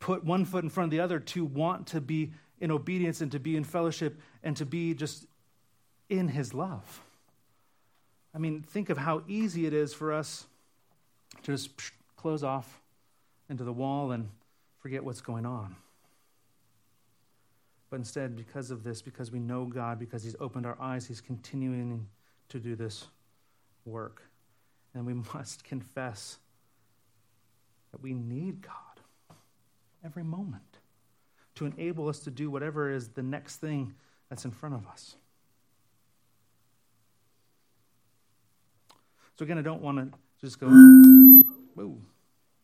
put 0.01 0.25
one 0.25 0.45
foot 0.45 0.65
in 0.65 0.71
front 0.71 0.87
of 0.87 0.91
the 0.91 1.01
other, 1.01 1.21
to 1.21 1.45
want 1.45 1.89
to 1.89 2.01
be 2.01 2.33
in 2.61 2.71
obedience 2.71 3.21
and 3.21 3.31
to 3.33 3.39
be 3.39 3.57
in 3.57 3.65
fellowship 3.65 4.21
and 4.43 4.57
to 4.57 4.67
be 4.67 4.95
just 4.95 5.27
in 6.09 6.29
His 6.29 6.55
love. 6.55 7.01
I 8.35 8.39
mean, 8.39 8.63
think 8.63 8.91
of 8.91 8.99
how 8.99 9.23
easy 9.29 9.67
it 9.67 9.73
is 9.73 9.95
for 9.95 10.13
us 10.13 10.47
to 11.43 11.53
just 11.53 11.71
close 12.17 12.43
off 12.43 12.81
into 13.49 13.65
the 13.65 13.73
wall 13.73 14.13
and 14.13 14.29
forget 14.81 15.05
what's 15.05 15.21
going 15.21 15.47
on. 15.47 15.77
But 17.91 17.97
instead, 17.97 18.37
because 18.37 18.71
of 18.71 18.85
this, 18.85 19.01
because 19.01 19.31
we 19.31 19.39
know 19.39 19.65
God, 19.65 19.99
because 19.99 20.23
He's 20.23 20.37
opened 20.41 20.67
our 20.67 20.77
eyes, 20.81 21.07
He's 21.07 21.21
continuing 21.21 22.07
to 22.51 22.59
do 22.59 22.77
this 22.77 23.07
work. 23.85 24.23
And 24.95 25.07
we 25.07 25.15
must 25.35 25.65
confess 25.65 26.39
that 27.93 28.03
we 28.03 28.13
need 28.15 28.63
God 28.63 28.73
every 30.05 30.23
moment 30.23 30.79
to 31.57 31.67
enable 31.67 32.09
us 32.09 32.21
to 32.21 32.31
do 32.31 32.51
whatever 32.51 32.91
is 32.91 33.09
the 33.09 33.23
next 33.23 33.57
thing 33.57 33.95
that's 34.29 34.45
in 34.45 34.51
front 34.51 34.75
of 34.75 34.87
us. 34.87 35.17
So, 39.37 39.45
again, 39.45 39.59
I 39.59 39.63
don't 39.63 39.83
want 39.83 39.99
to 39.99 40.19
just 40.41 40.59
go, 40.59 40.67
whoa, 40.69 41.97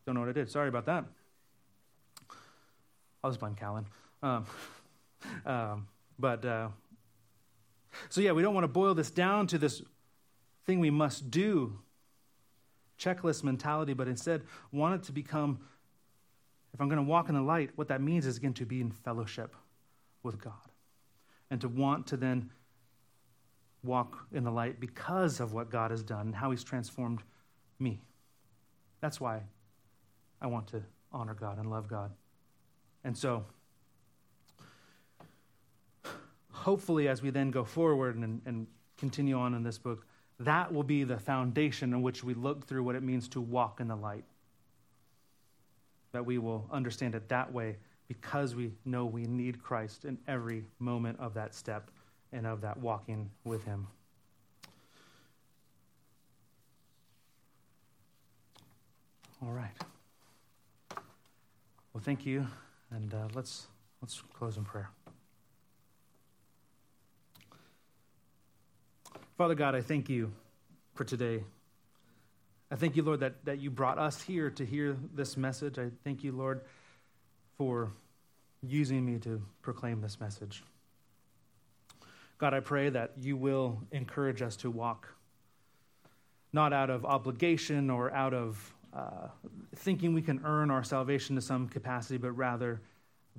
don't 0.05 0.14
know 0.14 0.20
what 0.20 0.28
I 0.28 0.32
did. 0.32 0.51
Sorry 0.51 0.68
about 0.68 0.87
that. 0.87 1.05
I'll 3.22 3.30
just 3.30 3.41
blame 3.41 3.55
Callan. 3.55 3.87
Um, 4.22 4.47
um, 5.47 5.87
but, 6.18 6.45
uh, 6.45 6.68
so 8.09 8.21
yeah, 8.21 8.33
we 8.33 8.43
don't 8.43 8.55
want 8.55 8.65
to 8.65 8.69
boil 8.69 8.95
this 8.95 9.11
down 9.11 9.47
to 9.49 9.59
this 9.59 9.83
thing 10.67 10.81
we 10.81 10.91
must 10.91 11.31
do, 11.31 11.79
checklist 12.99 13.45
mentality, 13.45 13.93
but 13.93 14.09
instead 14.09 14.43
want 14.73 14.95
it 14.95 15.03
to 15.05 15.13
become 15.13 15.61
if 16.75 16.81
I'm 16.81 16.89
going 16.89 16.97
to 16.97 17.09
walk 17.09 17.29
in 17.29 17.37
the 17.37 17.41
light, 17.41 17.71
what 17.77 17.87
that 17.89 18.03
means 18.03 18.27
is, 18.27 18.37
again, 18.37 18.53
to 18.55 18.67
be 18.67 18.81
in 18.81 18.91
fellowship 18.91 19.55
with 20.25 20.43
God 20.43 20.53
and 21.49 21.61
to 21.61 21.69
want 21.69 22.09
to 22.09 22.17
then 22.17 22.51
walk 23.85 24.27
in 24.33 24.43
the 24.43 24.51
light 24.51 24.81
because 24.81 25.39
of 25.39 25.53
what 25.53 25.71
God 25.71 25.93
has 25.93 26.03
done 26.03 26.27
and 26.27 26.35
how 26.35 26.51
He's 26.51 26.65
transformed 26.65 27.23
me. 27.79 28.03
That's 29.01 29.21
why 29.21 29.43
I 30.43 30.49
want 30.49 30.67
to 30.69 30.83
honor 31.13 31.35
God 31.35 31.59
and 31.59 31.71
love 31.71 31.87
God. 31.87 32.11
And 33.05 33.17
so, 33.17 33.45
hopefully, 36.65 37.09
as 37.09 37.21
we 37.21 37.29
then 37.29 37.51
go 37.51 37.62
forward 37.62 38.17
and, 38.17 38.41
and 38.47 38.67
continue 38.97 39.37
on 39.37 39.55
in 39.55 39.62
this 39.62 39.77
book, 39.77 40.07
that 40.41 40.73
will 40.73 40.83
be 40.83 41.05
the 41.05 41.19
foundation 41.19 41.93
in 41.93 42.01
which 42.01 42.25
we 42.25 42.33
look 42.33 42.67
through 42.67 42.83
what 42.83 42.95
it 42.95 43.03
means 43.03 43.29
to 43.29 43.41
walk 43.41 43.81
in 43.81 43.89
the 43.89 43.97
light 43.97 44.25
that 46.12 46.25
we 46.25 46.39
will 46.39 46.67
understand 46.71 47.15
it 47.15 47.29
that 47.29 47.53
way 47.53 47.77
because 48.09 48.55
we 48.55 48.73
know 48.85 49.05
we 49.05 49.25
need 49.25 49.62
Christ 49.62 50.05
in 50.05 50.17
every 50.27 50.65
moment 50.79 51.19
of 51.19 51.35
that 51.35 51.55
step 51.55 51.91
and 52.33 52.47
of 52.47 52.61
that 52.62 52.79
walking 52.79 53.29
with 53.45 53.65
Him. 53.65 53.87
All 59.45 59.53
right. 59.53 59.75
Well, 61.93 62.03
thank 62.03 62.25
you, 62.25 62.47
and 62.91 63.12
uh, 63.12 63.29
let's 63.35 63.67
let's 64.01 64.23
close 64.33 64.57
in 64.57 64.65
prayer. 64.65 64.91
Father 69.37 69.57
God, 69.57 69.74
I 69.74 69.80
thank 69.80 70.09
you 70.09 70.32
for 70.95 71.03
today. 71.03 71.43
I 72.70 72.76
thank 72.76 72.95
you, 72.95 73.03
Lord, 73.03 73.18
that, 73.18 73.45
that 73.45 73.61
you 73.61 73.68
brought 73.68 73.99
us 73.99 74.22
here 74.22 74.49
to 74.51 74.64
hear 74.64 74.97
this 75.12 75.37
message. 75.37 75.76
I 75.76 75.91
thank 76.05 76.22
you, 76.22 76.30
Lord, 76.30 76.61
for 77.59 77.91
using 78.62 79.05
me 79.05 79.18
to 79.18 79.43
proclaim 79.61 80.01
this 80.01 80.20
message. 80.20 80.62
God, 82.39 82.55
I 82.55 82.61
pray 82.61 82.91
that 82.91 83.14
you 83.20 83.37
will 83.37 83.80
encourage 83.91 84.41
us 84.41 84.55
to 84.59 84.70
walk 84.70 85.09
not 86.53 86.72
out 86.72 86.89
of 86.89 87.05
obligation 87.05 87.91
or 87.91 88.14
out 88.14 88.35
of 88.35 88.72
uh, 88.93 89.26
thinking 89.74 90.14
we 90.14 90.22
can 90.22 90.41
earn 90.45 90.70
our 90.70 90.85
salvation 90.85 91.35
to 91.35 91.43
some 91.43 91.68
capacity, 91.68 92.18
but 92.18 92.30
rather 92.30 92.80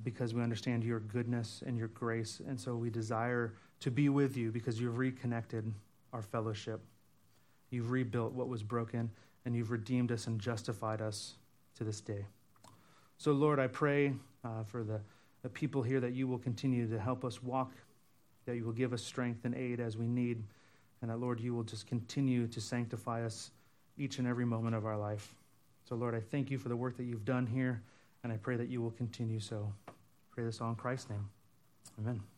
because 0.03 0.33
we 0.33 0.41
understand 0.41 0.83
your 0.83 0.99
goodness 0.99 1.63
and 1.65 1.77
your 1.77 1.87
grace. 1.87 2.41
And 2.45 2.59
so 2.59 2.75
we 2.75 2.89
desire 2.89 3.53
to 3.86 3.91
be 3.91 4.09
with 4.09 4.36
you 4.36 4.51
because 4.51 4.81
you've 4.81 4.97
reconnected 4.97 5.71
our 6.11 6.23
fellowship. 6.23 6.81
You've 7.69 7.91
rebuilt 7.91 8.33
what 8.33 8.47
was 8.47 8.63
broken, 8.63 9.11
and 9.45 9.55
you've 9.55 9.69
redeemed 9.69 10.11
us 10.11 10.25
and 10.25 10.41
justified 10.41 11.03
us 11.03 11.36
to 11.77 11.83
this 11.83 12.01
day. 12.01 12.25
So, 13.19 13.31
Lord, 13.31 13.59
I 13.59 13.67
pray 13.67 14.13
uh, 14.43 14.63
for 14.63 14.83
the, 14.83 15.01
the 15.43 15.49
people 15.49 15.83
here 15.83 15.99
that 15.99 16.13
you 16.13 16.27
will 16.27 16.39
continue 16.39 16.89
to 16.89 16.99
help 16.99 17.23
us 17.23 17.43
walk, 17.43 17.73
that 18.47 18.55
you 18.55 18.65
will 18.65 18.73
give 18.73 18.91
us 18.91 19.03
strength 19.03 19.45
and 19.45 19.53
aid 19.53 19.79
as 19.79 19.95
we 19.95 20.07
need, 20.07 20.41
and 21.03 21.11
that, 21.11 21.19
Lord, 21.19 21.39
you 21.39 21.53
will 21.53 21.63
just 21.63 21.86
continue 21.86 22.47
to 22.47 22.59
sanctify 22.59 23.23
us 23.23 23.51
each 23.99 24.17
and 24.17 24.27
every 24.27 24.45
moment 24.45 24.73
of 24.73 24.88
our 24.88 24.97
life. 24.97 25.36
So, 25.88 25.93
Lord, 25.93 26.15
I 26.15 26.21
thank 26.21 26.49
you 26.49 26.57
for 26.57 26.69
the 26.69 26.75
work 26.75 26.97
that 26.97 27.03
you've 27.03 27.23
done 27.23 27.45
here, 27.45 27.83
and 28.23 28.33
I 28.33 28.38
pray 28.38 28.55
that 28.55 28.67
you 28.67 28.81
will 28.81 28.89
continue 28.97 29.39
so. 29.39 29.71
I 29.88 29.91
pray 30.31 30.43
this 30.43 30.59
all 30.59 30.69
in 30.69 30.75
Christ's 30.75 31.11
name. 31.11 31.29
Amen. 31.99 32.34